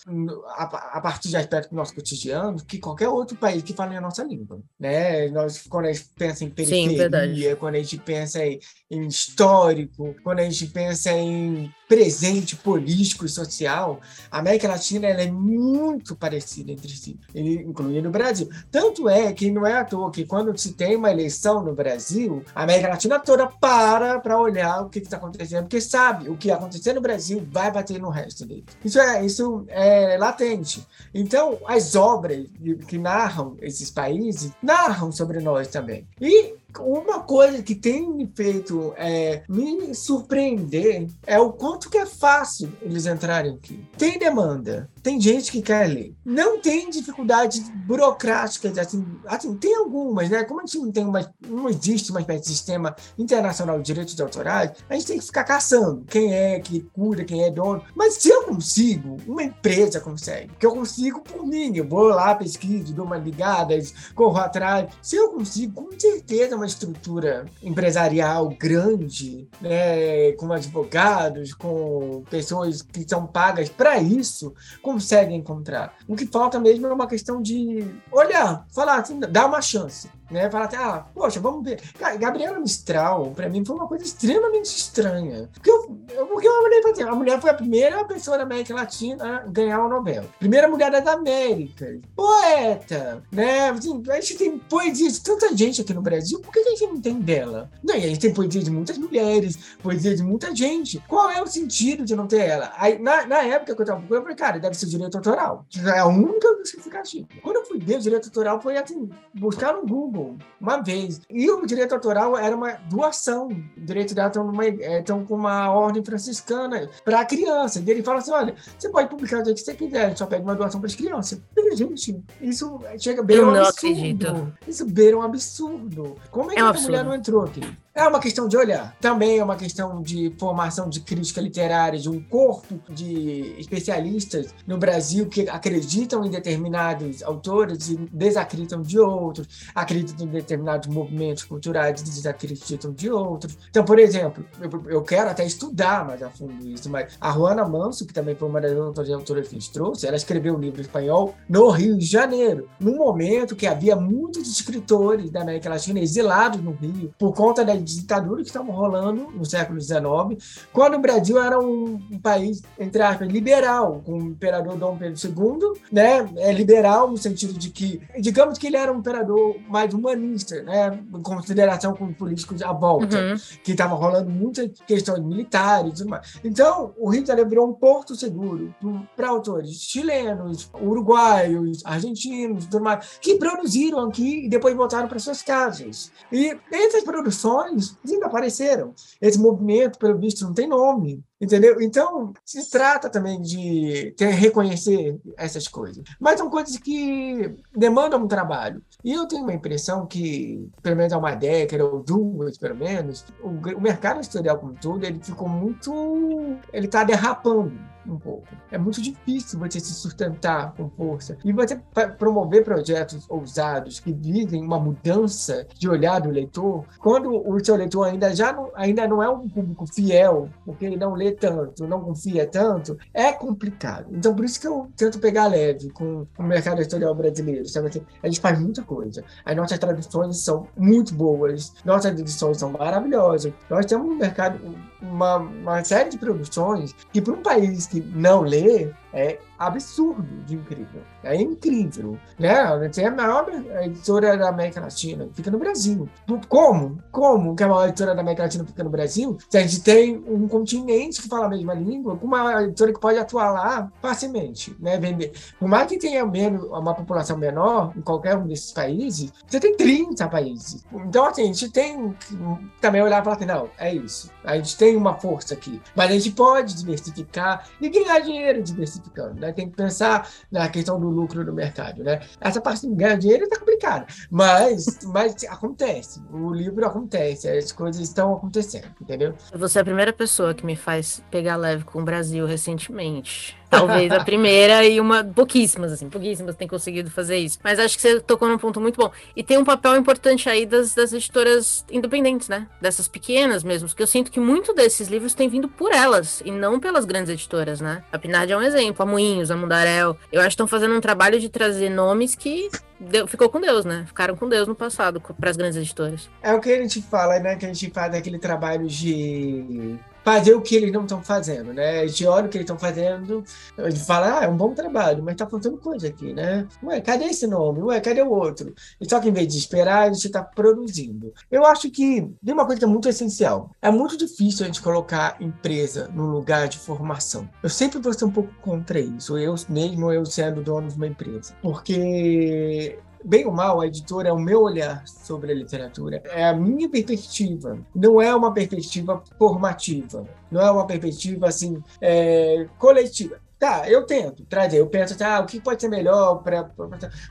a, 0.55 0.63
a 0.97 1.01
partir 1.01 1.29
de 1.29 1.37
aspectos 1.37 1.69
do 1.69 1.75
nosso 1.75 1.93
cotidiano 1.93 2.63
que 2.65 2.79
qualquer 2.79 3.09
outro 3.09 3.37
país 3.37 3.63
que 3.63 3.73
fale 3.73 3.95
a 3.95 4.01
nossa 4.01 4.23
língua, 4.23 4.61
né? 4.79 5.27
Nós, 5.29 5.63
quando 5.67 5.85
a 5.85 5.93
gente 5.93 6.09
pensa 6.15 6.43
em 6.43 6.49
periferia, 6.49 7.51
Sim, 7.51 7.55
quando 7.55 7.75
a 7.75 7.79
gente 7.79 7.97
pensa 7.97 8.45
em, 8.45 8.59
em 8.89 9.07
histórico, 9.07 10.15
quando 10.23 10.39
a 10.39 10.49
gente 10.49 10.67
pensa 10.67 11.11
em 11.11 11.71
presente 11.87 12.55
político 12.55 13.25
e 13.25 13.29
social, 13.29 14.01
a 14.31 14.39
América 14.39 14.67
Latina 14.67 15.07
ela 15.07 15.21
é 15.21 15.31
muito 15.31 16.15
parecida 16.15 16.71
entre 16.71 16.89
si, 16.89 17.19
incluindo 17.33 18.09
o 18.09 18.11
Brasil. 18.11 18.34
Tanto 18.71 19.09
é 19.09 19.31
que 19.33 19.51
não 19.51 19.65
é 19.65 19.73
à 19.73 19.85
toa 19.85 20.11
que 20.11 20.25
quando 20.25 20.57
se 20.57 20.73
tem 20.73 20.95
uma 20.95 21.11
eleição 21.11 21.63
no 21.63 21.73
Brasil, 21.73 22.43
a 22.53 22.63
América 22.63 22.89
Latina 22.89 23.19
toda 23.19 23.47
para 23.47 24.19
para 24.19 24.39
olhar 24.39 24.81
o 24.81 24.89
que 24.89 24.99
está 24.99 25.17
acontecendo, 25.17 25.63
porque 25.63 25.81
sabe 25.81 26.29
o 26.29 26.37
que 26.37 26.51
acontecer 26.51 26.93
no 26.93 27.01
Brasil 27.01 27.45
vai 27.51 27.71
bater 27.71 27.99
no 27.99 28.09
resto 28.09 28.45
dele. 28.45 28.65
Isso 28.83 28.99
é, 28.99 29.25
isso 29.25 29.65
é 29.69 30.17
latente. 30.17 30.85
Então, 31.13 31.57
as 31.65 31.95
obras 31.95 32.47
que 32.87 32.97
narram 32.97 33.55
esses 33.61 33.89
países 33.89 34.51
narram 34.61 35.11
sobre 35.11 35.39
nós 35.39 35.67
também. 35.67 36.07
E 36.19 36.55
uma 36.79 37.21
coisa 37.21 37.63
que 37.63 37.75
tem 37.75 38.29
feito 38.35 38.93
é, 38.97 39.43
me 39.47 39.93
surpreender 39.93 41.07
é 41.25 41.39
o 41.39 41.51
quanto 41.51 41.89
que 41.89 41.97
é 41.97 42.05
fácil 42.05 42.71
eles 42.81 43.05
entrarem 43.05 43.53
aqui. 43.53 43.85
Tem 43.97 44.19
demanda, 44.19 44.89
tem 45.05 45.21
gente 45.21 45.51
que 45.51 45.61
quer 45.61 45.87
ler. 45.87 46.15
Não 46.25 46.59
tem 46.59 46.89
dificuldades 46.89 47.69
burocráticas, 47.85 48.75
assim, 48.75 49.05
assim 49.27 49.55
tem 49.55 49.75
algumas, 49.75 50.31
né? 50.31 50.43
Como 50.43 50.61
a 50.61 50.65
gente 50.65 50.79
não 50.79 50.91
tem 50.91 51.05
uma, 51.05 51.31
não 51.47 51.69
existe 51.69 52.09
uma 52.09 52.21
espécie 52.21 52.41
de 52.41 52.47
sistema 52.47 52.95
internacional 53.15 53.77
de 53.77 53.83
direitos 53.83 54.19
autorais, 54.19 54.71
a 54.89 54.95
gente 54.95 55.05
tem 55.05 55.19
que 55.19 55.25
ficar 55.25 55.43
caçando 55.43 56.03
quem 56.07 56.33
é 56.33 56.59
que 56.59 56.79
cura, 56.91 57.23
quem 57.23 57.43
é 57.43 57.51
dono. 57.51 57.83
Mas 57.93 58.15
se 58.15 58.29
eu 58.29 58.45
consigo, 58.45 59.17
uma 59.27 59.43
empresa 59.43 59.99
consegue, 59.99 60.53
que 60.59 60.65
eu 60.65 60.71
consigo 60.71 61.21
por 61.21 61.45
mim, 61.45 61.71
eu 61.75 61.87
vou 61.87 62.05
lá, 62.05 62.33
pesquiso, 62.33 62.91
dou 62.91 63.05
uma 63.05 63.17
ligada, 63.17 63.77
corro 64.15 64.39
atrás. 64.39 64.91
Se 65.03 65.15
eu 65.15 65.29
consigo, 65.29 65.83
com 65.83 65.99
certeza, 65.99 66.55
uma 66.55 66.65
estrutura 66.65 67.45
empresarial 67.61 68.49
grande, 68.59 69.47
né, 69.61 70.31
com 70.31 70.51
advogados, 70.51 71.53
com 71.53 72.23
pessoas 72.27 72.81
que 72.81 73.07
são 73.07 73.27
pagas 73.27 73.69
para 73.69 73.99
isso, 73.99 74.51
conseguem 74.95 75.37
encontrar. 75.37 75.93
O 76.07 76.15
que 76.15 76.25
falta 76.25 76.57
mesmo 76.57 76.87
é 76.87 76.93
uma 76.93 77.05
questão 77.05 77.41
de 77.41 77.85
olhar, 78.09 78.65
falar 78.73 78.99
assim, 78.99 79.19
dar 79.19 79.45
uma 79.45 79.61
chance 79.61 80.09
né? 80.29 80.49
Falar 80.49 80.65
assim, 80.65 80.75
ah, 80.77 81.05
poxa, 81.13 81.39
vamos 81.39 81.63
ver. 81.63 81.81
Gabriela 82.19 82.59
Mistral, 82.59 83.31
para 83.35 83.49
mim, 83.49 83.63
foi 83.63 83.75
uma 83.75 83.87
coisa 83.87 84.03
extremamente 84.03 84.65
estranha. 84.65 85.49
Porque, 85.53 85.69
eu, 85.69 85.97
eu, 86.13 86.27
porque 86.27 86.47
uma 86.47 86.61
mulher, 86.61 86.81
assim, 86.91 87.03
a 87.03 87.15
mulher 87.15 87.41
foi 87.41 87.49
a 87.49 87.53
primeira 87.53 88.03
pessoa 88.05 88.37
da 88.37 88.43
América 88.43 88.73
Latina 88.73 89.37
a 89.37 89.39
ganhar 89.47 89.83
o 89.83 89.89
Nobel. 89.89 90.25
Primeira 90.39 90.67
mulher 90.67 90.91
das 90.91 91.05
Américas. 91.05 91.99
Poeta, 92.15 93.23
né? 93.31 93.69
Assim, 93.69 94.03
a 94.09 94.15
gente 94.15 94.37
tem 94.37 94.57
poesia 94.57 95.09
de 95.09 95.21
tanta 95.21 95.55
gente 95.55 95.81
aqui 95.81 95.93
no 95.93 96.01
Brasil, 96.01 96.39
por 96.39 96.51
que 96.51 96.59
a 96.59 96.69
gente 96.69 96.87
não 96.87 97.01
tem 97.01 97.19
dela? 97.19 97.69
Não, 97.83 97.95
e 97.95 98.03
a 98.03 98.07
gente 98.07 98.19
tem 98.19 98.33
poesia 98.33 98.63
de 98.63 98.71
muitas 98.71 98.97
mulheres, 98.97 99.57
poesia 99.81 100.15
de 100.15 100.23
muita 100.23 100.55
gente. 100.55 101.03
Qual 101.07 101.29
é 101.29 101.41
o 101.41 101.47
sentido 101.47 102.03
de 102.03 102.15
não 102.15 102.27
ter 102.27 102.41
ela? 102.41 102.73
Aí, 102.77 102.99
na, 102.99 103.25
na 103.25 103.41
época 103.43 103.75
que 103.75 103.81
eu 103.81 103.85
tava 103.85 103.99
procurando, 103.99 104.21
eu 104.21 104.23
falei, 104.23 104.37
cara, 104.37 104.59
deve 104.59 104.75
ser 104.75 104.87
direito 104.87 105.15
autoral. 105.15 105.65
É 105.85 105.99
a 105.99 106.07
única 106.07 106.47
justificativa. 106.59 107.27
Quando 107.41 107.57
eu 107.57 107.65
fui 107.65 107.79
ver 107.79 107.97
o 107.97 108.01
direito 108.01 108.25
autoral, 108.25 108.61
foi 108.61 108.77
assim, 108.77 109.09
buscar 109.33 109.73
no 109.73 109.85
Google 109.85 110.14
Uma 110.59 110.77
vez. 110.81 111.21
E 111.29 111.49
o 111.49 111.65
direito 111.65 111.93
autoral 111.93 112.37
era 112.37 112.55
uma 112.55 112.73
doação. 112.89 113.47
O 113.47 113.81
direito 113.81 114.13
de 114.13 114.21
estão, 114.21 114.45
numa, 114.45 114.67
estão 114.67 115.25
com 115.25 115.35
uma 115.35 115.71
ordem 115.71 116.03
franciscana 116.03 116.89
para 117.03 117.19
a 117.21 117.25
criança. 117.25 117.83
E 117.85 117.89
ele 117.89 118.03
fala 118.03 118.19
assim: 118.19 118.31
olha, 118.31 118.55
você 118.77 118.89
pode 118.89 119.09
publicar 119.09 119.39
o 119.41 119.43
que 119.43 119.57
você 119.57 119.73
quiser, 119.73 120.15
só 120.17 120.25
pega 120.25 120.43
uma 120.43 120.55
doação 120.55 120.79
para 120.79 120.87
as 120.87 120.95
crianças. 120.95 121.39
Gente, 121.73 122.23
isso 122.41 122.79
chega 122.97 123.21
bem 123.21 123.37
Eu 123.37 123.47
um 123.47 123.55
absurdo. 123.55 123.69
acredito. 123.69 124.53
Isso 124.67 124.85
beira 124.85 125.17
um 125.17 125.21
absurdo. 125.21 126.15
Como 126.31 126.51
é 126.51 126.55
que 126.55 126.61
é 126.61 126.63
um 126.63 126.67
a 126.67 126.73
mulher 126.73 127.03
não 127.03 127.13
entrou 127.13 127.43
aqui? 127.43 127.61
É 127.97 128.05
uma 128.05 128.19
questão 128.19 128.45
de 128.45 128.57
olhar. 128.57 128.93
Também 128.99 129.39
é 129.39 129.43
uma 129.43 129.55
questão 129.55 130.01
de 130.01 130.29
formação 130.37 130.89
de 130.89 130.99
crítica 130.99 131.39
literária, 131.39 131.97
de 131.97 132.09
um 132.09 132.21
corpo 132.21 132.77
de 132.89 133.55
especialistas 133.57 134.53
no 134.67 134.77
Brasil 134.77 135.29
que 135.29 135.47
acreditam 135.47 136.25
em 136.25 136.29
determinados 136.29 137.23
autores 137.23 137.87
e 137.87 137.95
desacreditam 138.11 138.81
de 138.81 138.99
outros, 138.99 139.69
acreditam 139.73 140.27
em 140.27 140.29
determinados 140.29 140.89
movimentos 140.89 141.45
culturais 141.45 142.01
e 142.01 142.03
desacreditam 142.03 142.91
de 142.91 143.09
outros. 143.09 143.57
Então, 143.69 143.85
por 143.85 143.97
exemplo, 143.97 144.45
eu, 144.59 144.91
eu 144.91 145.01
quero 145.01 145.29
até 145.29 145.45
estudar 145.45 146.05
mais 146.05 146.21
a 146.21 146.29
fundo 146.29 146.67
isso, 146.67 146.89
mas 146.89 147.13
a 147.21 147.31
Juana 147.31 147.65
Manso, 147.65 148.05
que 148.05 148.13
também 148.13 148.35
foi 148.35 148.49
uma 148.49 148.59
das 148.59 149.09
autoras 149.09 149.47
que 149.47 149.55
a 149.55 149.59
gente 149.59 149.71
trouxe, 149.71 150.05
ela 150.05 150.17
escreveu 150.17 150.55
um 150.55 150.59
livro 150.59 150.81
espanhol 150.81 151.33
no 151.47 151.69
Rio 151.69 151.97
de 151.97 152.05
Janeiro, 152.05 152.67
num 152.77 152.97
momento 152.97 153.55
que 153.55 153.65
havia 153.65 153.95
muitos 153.95 154.51
escritores 154.51 155.31
da 155.31 155.43
América 155.43 155.69
Latina 155.69 156.01
exilados 156.01 156.61
no 156.61 156.71
Rio 156.73 157.13
por 157.17 157.33
conta 157.33 157.63
ditadura 157.93 158.41
que 158.41 158.47
estavam 158.47 158.73
rolando 158.73 159.31
no 159.31 159.45
século 159.45 159.79
XIX, 159.79 160.65
quando 160.73 160.95
o 160.95 160.99
Brasil 160.99 161.41
era 161.41 161.59
um, 161.59 161.99
um 162.11 162.19
país, 162.19 162.61
entre 162.79 163.01
aspas, 163.01 163.27
liberal, 163.29 164.01
com 164.05 164.13
o 164.13 164.29
imperador 164.29 164.75
Dom 164.75 164.97
Pedro 164.97 165.19
II, 165.23 165.81
né? 165.91 166.29
É 166.37 166.51
liberal 166.51 167.09
no 167.09 167.17
sentido 167.17 167.53
de 167.53 167.69
que, 167.69 168.01
digamos 168.19 168.57
que 168.57 168.67
ele 168.67 168.77
era 168.77 168.91
um 168.91 168.99
imperador 168.99 169.55
mais 169.67 169.93
humanista, 169.93 170.61
né? 170.63 170.99
Em 171.13 171.21
consideração 171.21 171.93
com 171.93 172.05
os 172.05 172.15
políticos 172.15 172.61
à 172.61 172.71
volta, 172.71 173.17
uhum. 173.17 173.35
que 173.63 173.71
estava 173.71 173.95
rolando 173.95 174.29
muitas 174.29 174.69
questões 174.87 175.23
militares 175.23 175.93
e 175.93 175.95
tudo 175.97 176.09
mais. 176.09 176.39
Então, 176.43 176.93
o 176.97 177.09
Rio 177.09 177.21
de 177.21 177.27
Janeiro 177.27 177.49
virou 177.49 177.69
um 177.69 177.73
porto 177.73 178.15
seguro 178.15 178.73
para 179.15 179.29
autores 179.29 179.71
chilenos, 179.81 180.69
uruguaios, 180.81 181.81
argentinos, 181.85 182.65
tudo 182.65 182.83
mais, 182.83 183.17
que 183.21 183.35
produziram 183.35 183.99
aqui 184.07 184.45
e 184.45 184.49
depois 184.49 184.75
voltaram 184.75 185.07
para 185.07 185.19
suas 185.19 185.41
casas. 185.41 186.11
E 186.31 186.55
essas 186.71 187.03
produções 187.03 187.74
desapareceram. 188.03 188.93
Esse 189.21 189.39
movimento, 189.39 189.99
pelo 189.99 190.17
visto, 190.17 190.45
não 190.45 190.53
tem 190.53 190.67
nome. 190.67 191.23
Entendeu? 191.39 191.81
Então, 191.81 192.33
se 192.45 192.69
trata 192.71 193.09
também 193.09 193.41
de 193.41 194.13
ter, 194.17 194.29
reconhecer 194.29 195.19
essas 195.37 195.67
coisas. 195.67 196.03
Mas 196.19 196.39
são 196.39 196.49
coisas 196.49 196.77
que 196.77 197.55
demandam 197.75 198.23
um 198.23 198.27
trabalho. 198.27 198.81
E 199.03 199.11
eu 199.13 199.27
tenho 199.27 199.43
uma 199.43 199.53
impressão 199.53 200.05
que, 200.05 200.67
pelo 200.81 200.95
menos 200.95 201.11
há 201.11 201.17
uma 201.17 201.35
década 201.35 201.85
ou 201.85 202.01
duas, 202.01 202.57
pelo 202.57 202.75
menos, 202.75 203.25
o, 203.43 203.49
o 203.49 203.81
mercado 203.81 204.19
editorial 204.19 204.57
como 204.57 204.73
todo, 204.73 205.03
ele 205.03 205.19
ficou 205.21 205.47
muito... 205.47 206.57
ele 206.71 206.85
está 206.85 207.03
derrapando 207.03 207.73
um 208.07 208.17
pouco. 208.17 208.47
É 208.71 208.77
muito 208.77 209.01
difícil 209.01 209.59
você 209.59 209.79
se 209.79 209.93
sustentar 209.93 210.73
com 210.73 210.89
força. 210.89 211.37
E 211.43 211.51
você 211.51 211.79
promover 212.17 212.63
projetos 212.63 213.25
ousados 213.29 213.99
que 213.99 214.13
visem 214.13 214.63
uma 214.63 214.79
mudança 214.79 215.67
de 215.77 215.89
olhar 215.89 216.19
do 216.19 216.29
leitor, 216.29 216.85
quando 216.99 217.31
o 217.31 217.63
seu 217.63 217.75
leitor 217.75 218.07
ainda, 218.07 218.35
já 218.35 218.53
não, 218.53 218.71
ainda 218.75 219.07
não 219.07 219.21
é 219.21 219.29
um 219.29 219.47
público 219.47 219.85
fiel, 219.87 220.49
porque 220.65 220.85
ele 220.85 220.97
não 220.97 221.13
lê 221.13 221.31
tanto, 221.31 221.87
não 221.87 222.01
confia 222.01 222.47
tanto, 222.47 222.97
é 223.13 223.31
complicado. 223.31 224.07
Então, 224.11 224.35
por 224.35 224.45
isso 224.45 224.59
que 224.59 224.67
eu 224.67 224.89
tento 224.95 225.19
pegar 225.19 225.47
leve 225.47 225.89
com 225.89 226.25
o 226.37 226.43
mercado 226.43 226.81
editorial 226.81 227.15
brasileiro. 227.15 227.67
Sabe? 227.67 227.87
Assim, 227.87 228.01
a 228.21 228.27
gente 228.27 228.39
faz 228.39 228.59
muita 228.59 228.83
coisa. 228.83 229.23
As 229.43 229.55
nossas 229.55 229.79
traduções 229.79 230.37
são 230.37 230.67
muito 230.77 231.13
boas, 231.13 231.73
nossas 231.83 232.19
edições 232.19 232.57
são 232.57 232.71
maravilhosas. 232.71 233.53
Nós 233.69 233.85
temos 233.85 234.07
um 234.07 234.15
mercado, 234.15 234.59
uma, 235.01 235.37
uma 235.37 235.83
série 235.83 236.09
de 236.09 236.17
produções 236.17 236.95
que, 237.11 237.21
para 237.21 237.33
um 237.33 237.41
país 237.41 237.87
que 237.87 238.01
não 238.01 238.41
lê, 238.41 238.91
é 239.15 239.39
absurdo 239.57 240.43
de 240.45 240.55
incrível. 240.55 241.01
É 241.23 241.35
incrível. 241.35 242.19
Né? 242.37 242.53
Tem 242.93 243.05
a 243.05 243.11
maior 243.11 243.47
editora 243.81 244.37
da 244.37 244.49
América 244.49 244.81
Latina, 244.81 245.29
fica 245.33 245.49
no 245.49 245.57
Brasil. 245.57 246.09
Como? 246.49 247.01
Como 247.11 247.55
que 247.55 247.63
a 247.63 247.67
maior 247.67 247.87
editora 247.87 248.13
da 248.13 248.21
América 248.21 248.43
Latina 248.43 248.65
fica 248.65 248.83
no 248.83 248.89
Brasil? 248.89 249.37
Se 249.49 249.57
a 249.57 249.61
gente 249.61 249.81
tem 249.81 250.17
um 250.27 250.47
continente 250.47 251.21
que 251.21 251.29
fala 251.29 251.45
a 251.45 251.49
mesma 251.49 251.73
língua, 251.73 252.17
com 252.17 252.27
uma 252.27 252.63
editora 252.63 252.91
que 252.91 252.99
pode 252.99 253.17
atuar 253.17 253.51
lá 253.51 253.91
facilmente, 254.01 254.75
né? 254.79 254.97
Vender. 254.97 255.31
Por 255.57 255.69
mais 255.69 255.87
que 255.87 255.97
tenha 255.97 256.25
menos, 256.25 256.63
uma 256.65 256.93
população 256.93 257.37
menor 257.37 257.93
em 257.95 258.01
qualquer 258.01 258.35
um 258.35 258.45
desses 258.45 258.73
países, 258.73 259.31
você 259.47 259.59
tem 259.59 259.77
30 259.77 260.27
países. 260.27 260.85
Então, 260.93 261.25
assim, 261.25 261.43
a 261.43 261.45
gente 261.45 261.69
tem 261.69 262.11
que 262.11 262.37
também 262.81 263.01
olhar 263.01 263.21
e 263.21 263.23
falar 263.23 263.37
assim, 263.37 263.45
não, 263.45 263.69
é 263.77 263.93
isso. 263.93 264.29
A 264.43 264.57
gente 264.57 264.77
tem 264.77 264.97
uma 264.97 265.15
força 265.15 265.53
aqui. 265.53 265.81
Mas 265.95 266.11
a 266.11 266.13
gente 266.13 266.31
pode 266.31 266.75
diversificar 266.75 267.65
e 267.79 267.87
ganhar 267.87 268.19
dinheiro 268.19 268.61
diversificando, 268.61 269.04
né? 269.35 269.51
Tem 269.51 269.69
que 269.69 269.75
pensar 269.75 270.29
na 270.51 270.69
questão 270.69 270.99
do 270.99 271.09
lucro 271.09 271.43
no 271.43 271.53
mercado, 271.53 272.03
né? 272.03 272.21
Essa 272.39 272.61
parte 272.61 272.87
de 272.87 272.95
ganhar 272.95 273.17
dinheiro 273.17 273.43
está 273.45 273.59
complicada, 273.59 274.05
mas, 274.29 274.99
mas 275.05 275.43
acontece. 275.45 276.21
O 276.31 276.53
livro 276.53 276.85
acontece, 276.85 277.49
as 277.49 277.71
coisas 277.71 278.01
estão 278.01 278.33
acontecendo, 278.33 278.87
entendeu? 279.01 279.33
Você 279.53 279.79
é 279.79 279.81
a 279.81 279.85
primeira 279.85 280.13
pessoa 280.13 280.53
que 280.53 280.65
me 280.65 280.75
faz 280.75 281.23
pegar 281.31 281.55
leve 281.55 281.83
com 281.83 282.01
o 282.01 282.03
Brasil 282.03 282.45
recentemente. 282.45 283.57
Talvez 283.77 284.11
a 284.11 284.23
primeira 284.23 284.85
e 284.85 284.99
uma. 284.99 285.23
Pouquíssimas, 285.23 285.91
assim, 285.91 286.09
pouquíssimas 286.09 286.55
têm 286.55 286.67
conseguido 286.67 287.09
fazer 287.09 287.37
isso. 287.37 287.59
Mas 287.63 287.79
acho 287.79 287.95
que 287.95 288.01
você 288.01 288.19
tocou 288.19 288.47
num 288.47 288.57
ponto 288.57 288.79
muito 288.79 288.97
bom. 288.97 289.11
E 289.35 289.43
tem 289.43 289.57
um 289.57 289.63
papel 289.63 289.95
importante 289.95 290.49
aí 290.49 290.65
das, 290.65 290.93
das 290.93 291.13
editoras 291.13 291.85
independentes, 291.91 292.47
né? 292.47 292.67
Dessas 292.81 293.07
pequenas 293.07 293.63
mesmo. 293.63 293.87
Porque 293.87 294.03
eu 294.03 294.07
sinto 294.07 294.31
que 294.31 294.39
muito 294.39 294.73
desses 294.73 295.07
livros 295.07 295.33
tem 295.33 295.49
vindo 295.49 295.67
por 295.67 295.91
elas 295.91 296.41
e 296.45 296.51
não 296.51 296.79
pelas 296.79 297.05
grandes 297.05 297.29
editoras, 297.29 297.81
né? 297.81 298.03
A 298.11 298.17
Pinard 298.17 298.51
é 298.51 298.57
um 298.57 298.61
exemplo, 298.61 299.03
a 299.03 299.05
Moinhos, 299.05 299.51
a 299.51 299.55
Mundarel. 299.55 300.17
Eu 300.31 300.41
acho 300.41 300.49
que 300.49 300.53
estão 300.53 300.67
fazendo 300.67 300.95
um 300.95 301.01
trabalho 301.01 301.39
de 301.39 301.49
trazer 301.49 301.89
nomes 301.89 302.35
que 302.35 302.69
Deu, 302.99 303.27
ficou 303.27 303.49
com 303.49 303.59
Deus, 303.59 303.83
né? 303.83 304.05
Ficaram 304.07 304.35
com 304.37 304.47
Deus 304.47 304.67
no 304.67 304.75
passado, 304.75 305.19
para 305.19 305.49
as 305.49 305.57
grandes 305.57 305.77
editoras. 305.77 306.29
É 306.41 306.53
o 306.53 306.61
que 306.61 306.71
a 306.71 306.81
gente 306.81 307.01
fala, 307.01 307.39
né? 307.39 307.55
Que 307.57 307.65
a 307.65 307.67
gente 307.67 307.89
faz 307.91 308.13
aquele 308.13 308.39
trabalho 308.39 308.87
de 308.87 309.97
fazer 310.25 310.55
o 310.55 310.61
que 310.61 310.75
eles 310.75 310.91
não 310.91 311.03
estão 311.03 311.21
fazendo, 311.23 311.71
né? 311.71 311.99
A 311.99 312.07
gente 312.07 312.25
olha 312.25 312.47
o 312.47 312.49
que 312.49 312.57
eles 312.57 312.65
estão 312.65 312.79
fazendo, 312.79 313.43
a 313.77 313.89
gente 313.91 314.03
fala, 314.03 314.39
ah, 314.39 314.43
é 314.45 314.47
um 314.47 314.57
bom 314.57 314.73
trabalho, 314.73 315.21
mas 315.23 315.35
tá 315.35 315.47
faltando 315.47 315.77
coisa 315.77 316.07
aqui, 316.07 316.33
né? 316.33 316.67
Ué, 316.83 316.99
cadê 316.99 317.25
esse 317.25 317.45
nome? 317.45 317.83
Ué, 317.83 317.99
cadê 318.01 318.23
o 318.23 318.31
outro? 318.31 318.73
E 318.99 319.07
só 319.07 319.19
que 319.19 319.29
em 319.29 319.31
vez 319.31 319.47
de 319.47 319.59
esperar, 319.59 320.09
a 320.09 320.11
gente 320.11 320.25
está 320.25 320.43
produzindo. 320.43 321.31
Eu 321.51 321.63
acho 321.63 321.91
que 321.91 322.27
tem 322.43 322.53
uma 322.55 322.65
coisa 322.65 322.79
que 322.79 322.85
é 322.85 322.87
muito 322.87 323.07
essencial. 323.07 323.69
É 323.79 323.91
muito 323.91 324.17
difícil 324.17 324.63
a 324.63 324.67
gente 324.67 324.81
colocar 324.81 325.37
empresa 325.39 326.09
no 326.11 326.25
lugar 326.25 326.67
de 326.67 326.79
formação. 326.79 327.47
Eu 327.61 327.69
sempre 327.69 327.99
vou 327.99 328.11
ser 328.11 328.25
um 328.25 328.31
pouco 328.31 328.51
contra 328.61 328.99
isso, 328.99 329.37
eu 329.37 329.53
mesmo 329.69 330.11
eu 330.11 330.25
sendo 330.25 330.63
dono 330.63 330.87
de 330.87 330.95
uma 330.95 331.05
empresa. 331.05 331.53
Porque 331.61 332.97
bem 333.25 333.45
ou 333.45 333.51
mal, 333.51 333.81
a 333.81 333.87
editora 333.87 334.29
é 334.29 334.31
o 334.31 334.39
meu 334.39 334.61
olhar 334.61 335.05
sobre 335.07 335.51
a 335.51 335.55
literatura, 335.55 336.21
é 336.25 336.45
a 336.45 336.53
minha 336.53 336.87
perspectiva, 336.87 337.79
não 337.93 338.21
é 338.21 338.33
uma 338.35 338.53
perspectiva 338.53 339.23
formativa, 339.37 340.27
não 340.51 340.61
é 340.61 340.71
uma 340.71 340.85
perspectiva 340.85 341.47
assim 341.47 341.81
é, 341.99 342.67
coletiva. 342.77 343.43
Tá, 343.57 343.89
eu 343.89 344.05
tento 344.05 344.45
trazer, 344.45 344.79
eu 344.79 344.87
penso, 344.87 345.17
tá, 345.17 345.39
o 345.39 345.45
que 345.45 345.61
pode 345.61 345.81
ser 345.81 345.87
melhor 345.87 346.43
para. 346.43 346.69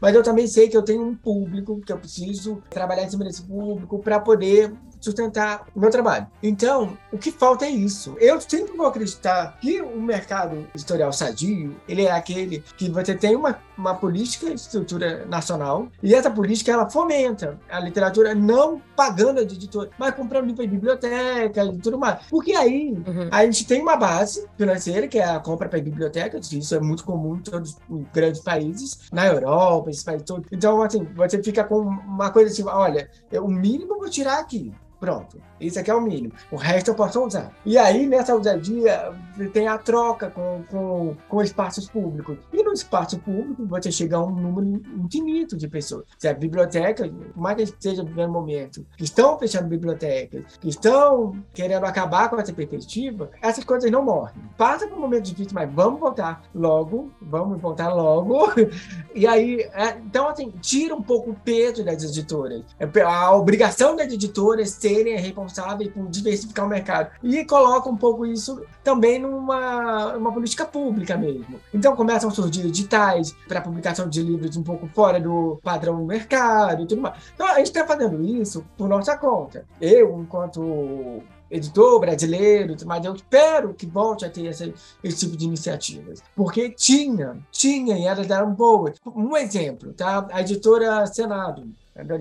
Mas 0.00 0.14
eu 0.14 0.22
também 0.22 0.46
sei 0.46 0.68
que 0.68 0.76
eu 0.76 0.82
tenho 0.82 1.02
um 1.02 1.14
público, 1.14 1.80
que 1.82 1.92
eu 1.92 1.98
preciso 1.98 2.62
trabalhar 2.70 3.04
em 3.04 3.10
cima 3.10 3.24
desse 3.24 3.42
público 3.42 3.98
para 3.98 4.18
poder 4.18 4.72
sustentar 5.04 5.66
o 5.74 5.80
meu 5.80 5.90
trabalho. 5.90 6.26
Então, 6.42 6.96
o 7.12 7.18
que 7.18 7.30
falta 7.30 7.64
é 7.64 7.70
isso. 7.70 8.16
Eu 8.18 8.40
sempre 8.40 8.76
vou 8.76 8.86
acreditar 8.86 9.58
que 9.60 9.80
o 9.80 10.00
mercado 10.00 10.66
editorial 10.74 11.12
sadio, 11.12 11.76
ele 11.88 12.02
é 12.02 12.10
aquele 12.10 12.64
que 12.76 12.88
você 12.90 13.14
tem 13.14 13.36
uma, 13.36 13.58
uma 13.76 13.94
política 13.94 14.46
de 14.46 14.54
estrutura 14.54 15.24
nacional 15.26 15.88
e 16.02 16.14
essa 16.14 16.30
política 16.30 16.72
ela 16.72 16.88
fomenta 16.88 17.58
a 17.68 17.80
literatura 17.80 18.34
não 18.34 18.80
pagando 18.96 19.44
de 19.44 19.54
editor, 19.54 19.90
mas 19.98 20.14
comprando 20.14 20.46
livro 20.46 20.62
em 20.62 20.68
biblioteca 20.68 21.64
e 21.64 21.78
tudo 21.78 21.98
mais. 21.98 22.20
Porque 22.30 22.52
aí 22.52 22.92
uhum. 23.06 23.28
a 23.30 23.44
gente 23.44 23.66
tem 23.66 23.80
uma 23.80 23.96
base 23.96 24.46
financeira, 24.56 25.06
que 25.08 25.18
é 25.18 25.24
a 25.24 25.40
compra 25.40 25.68
para 25.68 25.80
biblioteca, 25.80 26.38
isso 26.38 26.74
é 26.74 26.80
muito 26.80 27.04
comum 27.04 27.36
em 27.36 27.40
todos 27.40 27.76
os 27.88 28.04
grandes 28.12 28.40
países, 28.40 29.08
na 29.12 29.26
Europa, 29.26 29.90
esses 29.90 30.02
países 30.02 30.24
todos. 30.26 30.46
Então, 30.50 30.82
assim, 30.82 31.04
você 31.14 31.42
fica 31.42 31.64
com 31.64 31.80
uma 31.80 32.30
coisa 32.30 32.50
assim, 32.50 32.64
olha, 32.64 33.10
o 33.32 33.48
mínimo 33.48 33.94
eu 33.94 33.98
vou 33.98 34.10
tirar 34.10 34.38
aqui. 34.38 34.72
Pronto. 35.04 35.38
Isso 35.60 35.78
aqui 35.78 35.90
é 35.90 35.94
o 35.94 36.00
mínimo. 36.00 36.32
O 36.50 36.56
resto 36.56 36.90
eu 36.90 36.94
posso 36.94 37.22
usar. 37.22 37.52
E 37.64 37.76
aí, 37.76 38.06
nessa 38.06 38.34
ousadia, 38.34 39.12
tem 39.52 39.68
a 39.68 39.76
troca 39.76 40.30
com, 40.30 40.64
com, 40.70 41.14
com 41.28 41.42
espaços 41.42 41.88
públicos. 41.90 42.38
E 42.50 42.62
no 42.62 42.72
espaço 42.72 43.18
público, 43.18 43.66
você 43.66 43.92
chega 43.92 44.16
a 44.16 44.24
um 44.24 44.30
número 44.30 44.82
infinito 44.96 45.58
de 45.58 45.68
pessoas. 45.68 46.04
Se 46.18 46.26
a 46.26 46.32
biblioteca, 46.32 47.10
mais 47.36 47.56
que 47.56 47.62
esteja 47.64 48.02
vivendo 48.02 48.32
momento, 48.32 48.86
que 48.96 49.04
estão 49.04 49.38
fechando 49.38 49.68
bibliotecas, 49.68 50.56
que 50.58 50.70
estão 50.70 51.36
querendo 51.52 51.84
acabar 51.84 52.30
com 52.30 52.38
essa 52.38 52.52
perspectiva, 52.52 53.30
essas 53.42 53.62
coisas 53.62 53.90
não 53.90 54.02
morrem. 54.02 54.34
Passa 54.56 54.86
por 54.86 54.96
um 54.96 55.02
momento 55.02 55.24
difícil, 55.24 55.52
mas 55.52 55.70
vamos 55.70 56.00
voltar 56.00 56.42
logo, 56.54 57.10
vamos 57.20 57.60
voltar 57.60 57.92
logo. 57.92 58.52
E 59.16 59.28
aí, 59.28 59.60
é, 59.72 59.90
então, 60.04 60.28
assim, 60.28 60.52
tira 60.60 60.92
um 60.92 61.00
pouco 61.00 61.30
o 61.30 61.34
peso 61.34 61.84
das 61.84 62.02
editoras. 62.02 62.64
É, 62.80 63.00
a 63.00 63.32
obrigação 63.32 63.94
das 63.94 64.12
editoras 64.12 64.70
ser 64.70 64.93
serem 64.94 65.16
responsáveis 65.16 65.90
por 65.90 66.08
diversificar 66.08 66.66
o 66.66 66.68
mercado. 66.68 67.10
E 67.22 67.44
coloca 67.44 67.88
um 67.88 67.96
pouco 67.96 68.24
isso 68.24 68.62
também 68.82 69.18
numa 69.18 70.14
uma 70.16 70.32
política 70.32 70.64
pública 70.64 71.16
mesmo. 71.16 71.60
Então 71.72 71.96
começam 71.96 72.30
a 72.30 72.32
surgir 72.32 72.66
editais 72.66 73.34
para 73.48 73.60
publicação 73.60 74.08
de 74.08 74.22
livros 74.22 74.56
um 74.56 74.62
pouco 74.62 74.86
fora 74.88 75.20
do 75.20 75.58
padrão 75.62 75.96
do 75.96 76.04
mercado 76.04 76.82
e 76.82 76.86
tudo 76.86 77.02
mais. 77.02 77.16
Então 77.34 77.46
a 77.46 77.56
gente 77.56 77.66
está 77.66 77.86
fazendo 77.86 78.22
isso 78.22 78.64
por 78.76 78.88
nossa 78.88 79.16
conta. 79.16 79.64
Eu, 79.80 80.20
enquanto 80.20 81.22
editor 81.50 82.00
brasileiro, 82.00 82.74
mas 82.84 83.04
eu 83.04 83.14
espero 83.14 83.74
que 83.74 83.86
volte 83.86 84.24
a 84.24 84.30
ter 84.30 84.46
esse 84.46 84.72
tipo 85.16 85.36
de 85.36 85.44
iniciativas. 85.44 86.22
Porque 86.34 86.70
tinha, 86.70 87.38
tinha 87.50 87.96
e 87.96 88.04
elas 88.04 88.28
eram 88.28 88.52
boas. 88.52 88.96
Um 89.06 89.36
exemplo, 89.36 89.92
tá? 89.92 90.26
A 90.32 90.40
editora 90.40 91.06
Senado, 91.06 91.68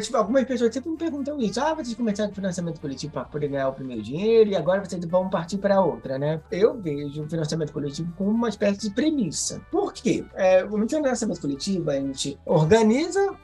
tipo, 0.00 0.16
algumas 0.16 0.44
pessoas 0.44 0.72
sempre 0.72 0.90
me 0.90 0.96
perguntam 0.96 1.38
isso. 1.40 1.60
Ah, 1.60 1.74
vocês 1.74 1.94
começaram 1.94 2.32
financiamento 2.32 2.80
coletivo 2.80 3.12
para 3.12 3.24
poder 3.24 3.48
ganhar 3.48 3.68
o 3.68 3.72
primeiro 3.72 4.02
dinheiro 4.02 4.50
e 4.50 4.56
agora 4.56 4.84
vocês 4.84 5.04
vão 5.04 5.28
partir 5.28 5.58
para 5.58 5.80
outra, 5.80 6.18
né? 6.18 6.40
Eu 6.50 6.78
vejo 6.80 7.24
o 7.24 7.28
financiamento 7.28 7.72
coletivo 7.72 8.12
como 8.16 8.30
uma 8.30 8.48
espécie 8.48 8.80
de 8.80 8.90
premissa. 8.90 9.60
Por 9.70 9.92
quê? 9.92 10.24
É, 10.34 10.64
o 10.64 10.88
financiamento 10.88 11.40
coletivo, 11.40 11.90
a 11.90 11.94
gente 11.94 12.38
organiza 12.44 13.36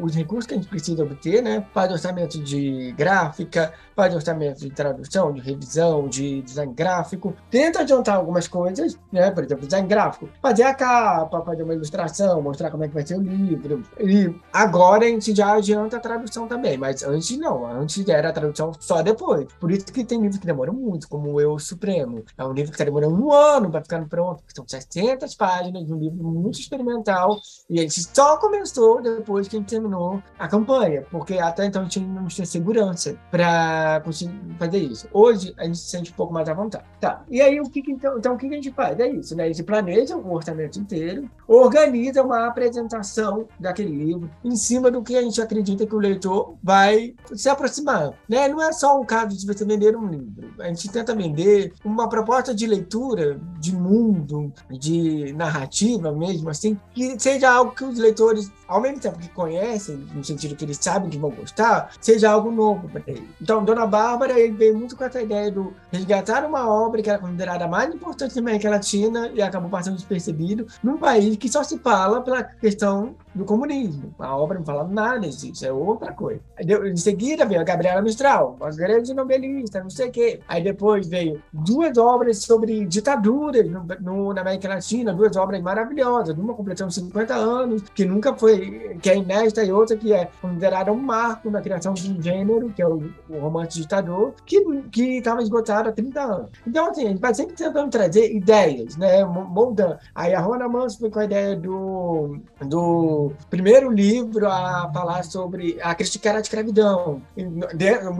os 0.00 0.14
recursos 0.14 0.46
que 0.46 0.54
a 0.54 0.56
gente 0.56 0.68
precisa 0.68 1.02
obter, 1.02 1.42
né? 1.42 1.66
Faz 1.72 1.90
orçamento 1.90 2.38
de 2.40 2.92
gráfica, 2.92 3.72
faz 3.96 4.14
orçamento 4.14 4.60
de 4.60 4.70
tradução, 4.70 5.32
de 5.32 5.40
revisão, 5.40 6.08
de 6.08 6.42
design 6.42 6.72
gráfico, 6.72 7.34
tenta 7.50 7.80
adiantar 7.80 8.16
algumas 8.16 8.48
coisas, 8.48 8.98
né? 9.12 9.30
Por 9.30 9.44
exemplo, 9.44 9.64
design 9.64 9.88
gráfico, 9.88 10.28
fazer 10.40 10.64
a 10.64 10.74
capa, 10.74 11.42
fazer 11.42 11.62
uma 11.62 11.74
ilustração, 11.74 12.42
mostrar 12.42 12.70
como 12.70 12.84
é 12.84 12.88
que 12.88 12.94
vai 12.94 13.06
ser 13.06 13.16
o 13.16 13.22
livro. 13.22 13.82
E 14.00 14.34
agora 14.52 15.04
a 15.04 15.08
gente 15.08 15.34
já 15.34 15.54
adianta 15.54 15.96
a 15.96 16.00
tradução 16.00 16.46
também, 16.46 16.76
mas 16.76 17.02
antes 17.02 17.36
não, 17.38 17.66
antes 17.66 18.06
era 18.08 18.28
a 18.28 18.32
tradução 18.32 18.72
só 18.78 19.02
depois. 19.02 19.46
Por 19.60 19.70
isso 19.70 19.86
que 19.86 20.04
tem 20.04 20.20
livros 20.20 20.38
que 20.38 20.46
demoram 20.46 20.72
muito, 20.72 21.08
como 21.08 21.40
Eu 21.40 21.58
Supremo. 21.58 22.24
É 22.36 22.44
um 22.44 22.52
livro 22.52 22.70
que 22.70 22.76
está 22.76 22.84
demorando 22.84 23.14
um 23.14 23.32
ano 23.32 23.70
para 23.70 23.82
ficar 23.82 24.04
pronto, 24.06 24.42
são 24.54 24.64
600 24.66 25.34
páginas 25.34 25.88
um 25.90 25.98
livro 25.98 26.22
muito 26.22 26.60
experimental, 26.60 27.38
e 27.68 27.78
a 27.78 27.82
gente 27.82 28.02
só 28.14 28.36
começou 28.36 29.02
depois 29.02 29.48
que 29.48 29.56
a 29.56 29.58
gente 29.58 29.68
terminou 29.68 30.22
a 30.38 30.48
campanha, 30.48 31.04
porque 31.10 31.34
até 31.38 31.66
então 31.66 31.82
a 31.82 31.84
gente 31.84 32.00
não 32.00 32.26
tinha 32.26 32.46
segurança 32.46 33.16
para 33.30 34.00
conseguir 34.04 34.38
fazer 34.58 34.78
isso. 34.78 35.08
Hoje 35.12 35.54
a 35.58 35.64
gente 35.64 35.78
se 35.78 35.90
sente 35.90 36.12
um 36.12 36.14
pouco 36.14 36.32
mais 36.32 36.48
à 36.48 36.54
vontade. 36.54 36.84
Tá, 37.00 37.24
aí 37.40 37.60
o 37.60 37.68
que, 37.68 37.82
então, 37.88 38.18
então 38.18 38.34
o 38.34 38.38
que 38.38 38.46
a 38.46 38.50
gente 38.50 38.70
faz? 38.72 38.98
É 38.98 39.08
isso, 39.08 39.36
né? 39.36 39.44
A 39.44 39.48
gente 39.48 39.62
planeja 39.62 40.16
o 40.16 40.32
orçamento 40.32 40.78
inteiro, 40.78 41.28
organiza 41.46 42.22
uma 42.22 42.46
apresentação 42.46 43.46
daquele 43.58 43.90
livro 43.90 44.30
em 44.44 44.56
cima 44.56 44.90
do 44.90 45.02
que 45.02 45.16
a 45.16 45.22
gente 45.22 45.40
acredita 45.40 45.86
que 45.86 45.94
o 45.94 45.98
leitor 45.98 46.54
vai 46.62 47.14
se 47.34 47.48
aproximar. 47.48 48.12
Né? 48.28 48.48
Não 48.48 48.62
é 48.62 48.72
só 48.72 49.00
um 49.00 49.04
caso 49.04 49.36
de 49.36 49.46
você 49.46 49.64
vender 49.64 49.96
um 49.96 50.08
livro. 50.08 50.50
A 50.58 50.68
gente 50.68 50.90
tenta 50.90 51.14
vender 51.14 51.72
uma 51.84 52.08
proposta 52.08 52.54
de 52.54 52.66
leitura, 52.66 53.40
de 53.58 53.74
mundo, 53.74 54.52
de 54.70 55.32
narrativa 55.32 56.12
mesmo, 56.12 56.50
assim, 56.50 56.78
que 56.94 57.18
seja 57.18 57.50
algo 57.50 57.72
que 57.72 57.84
os 57.84 57.98
leitores, 57.98 58.50
ao 58.68 58.80
mesmo 58.80 59.00
tempo 59.00 59.18
que 59.18 59.28
conhecem, 59.30 59.96
no 60.14 60.22
sentido 60.22 60.54
que 60.54 60.64
eles 60.64 60.78
sabem 60.78 61.08
que 61.08 61.16
vão 61.16 61.30
gostar, 61.30 61.90
seja 62.00 62.30
algo 62.30 62.50
novo 62.50 62.88
para 62.88 63.02
eles. 63.06 63.24
Então, 63.40 63.64
Dona 63.64 63.86
Bárbara 63.86 64.38
ele 64.38 64.52
veio 64.52 64.76
muito 64.76 64.94
com 64.94 65.04
essa 65.04 65.22
ideia 65.22 65.50
do 65.50 65.74
resgatar 65.90 66.44
uma 66.44 66.68
obra 66.68 67.02
que 67.02 67.08
era 67.08 67.18
considerada 67.18 67.64
a 67.64 67.68
mais 67.68 67.92
importante 67.92 68.34
da 68.34 68.40
América 68.40 68.68
Latina 68.68 69.30
e 69.34 69.40
acabou 69.40 69.70
passando 69.70 69.96
despercebido 69.96 70.66
num 70.82 70.98
país 70.98 71.36
que 71.36 71.48
só 71.48 71.62
se 71.64 71.78
fala 71.78 72.20
pela 72.20 72.44
questão 72.44 73.14
do 73.38 73.44
comunismo. 73.44 74.12
A 74.18 74.36
obra 74.36 74.58
não 74.58 74.64
fala 74.64 74.86
nada 74.86 75.28
disso, 75.28 75.64
é 75.64 75.72
outra 75.72 76.12
coisa. 76.12 76.40
Em 76.60 76.96
seguida 76.96 77.46
veio 77.46 77.60
a 77.60 77.64
Gabriela 77.64 78.02
Mistral, 78.02 78.56
uma 78.60 78.70
grande 78.70 79.14
nobelista, 79.14 79.80
não 79.80 79.88
sei 79.88 80.08
o 80.08 80.10
quê. 80.10 80.40
Aí 80.48 80.62
depois 80.62 81.06
veio 81.06 81.40
duas 81.52 81.96
obras 81.96 82.38
sobre 82.38 82.84
ditaduras 82.84 83.70
no, 83.70 83.86
no, 84.00 84.34
na 84.34 84.40
América 84.40 84.68
Latina, 84.68 85.14
duas 85.14 85.36
obras 85.36 85.62
maravilhosas, 85.62 86.36
uma 86.36 86.52
completando 86.52 86.92
50 86.92 87.34
anos, 87.34 87.82
que 87.94 88.04
nunca 88.04 88.34
foi, 88.34 88.96
que 89.00 89.08
é 89.08 89.16
inédita, 89.16 89.62
e 89.62 89.72
outra 89.72 89.96
que 89.96 90.12
é 90.12 90.28
considerada 90.40 90.92
um 90.92 90.96
marco 90.96 91.50
na 91.50 91.60
criação 91.60 91.94
de 91.94 92.10
um 92.10 92.20
gênero, 92.20 92.70
que 92.70 92.82
é 92.82 92.86
o, 92.86 93.10
o 93.28 93.38
romance 93.38 93.80
ditador, 93.80 94.34
que 94.44 95.00
estava 95.00 95.40
esgotado 95.42 95.88
há 95.88 95.92
30 95.92 96.20
anos. 96.20 96.50
Então, 96.66 96.90
assim, 96.90 97.06
a 97.06 97.08
gente 97.10 97.20
vai 97.20 97.32
sempre 97.32 97.54
tentando 97.54 97.90
trazer 97.90 98.34
ideias, 98.34 98.96
né, 98.96 99.24
moldando. 99.24 99.96
Aí 100.14 100.34
a 100.34 100.40
Rona 100.40 100.68
Manso 100.68 100.98
foi 100.98 101.10
com 101.10 101.20
a 101.20 101.24
ideia 101.24 101.54
do, 101.54 102.40
do 102.66 103.27
primeiro 103.50 103.90
livro 103.90 104.48
a 104.48 104.90
falar 104.92 105.24
sobre 105.24 105.78
a 105.82 105.94
criticar 105.94 106.36
a 106.36 106.40
escravidão, 106.40 107.22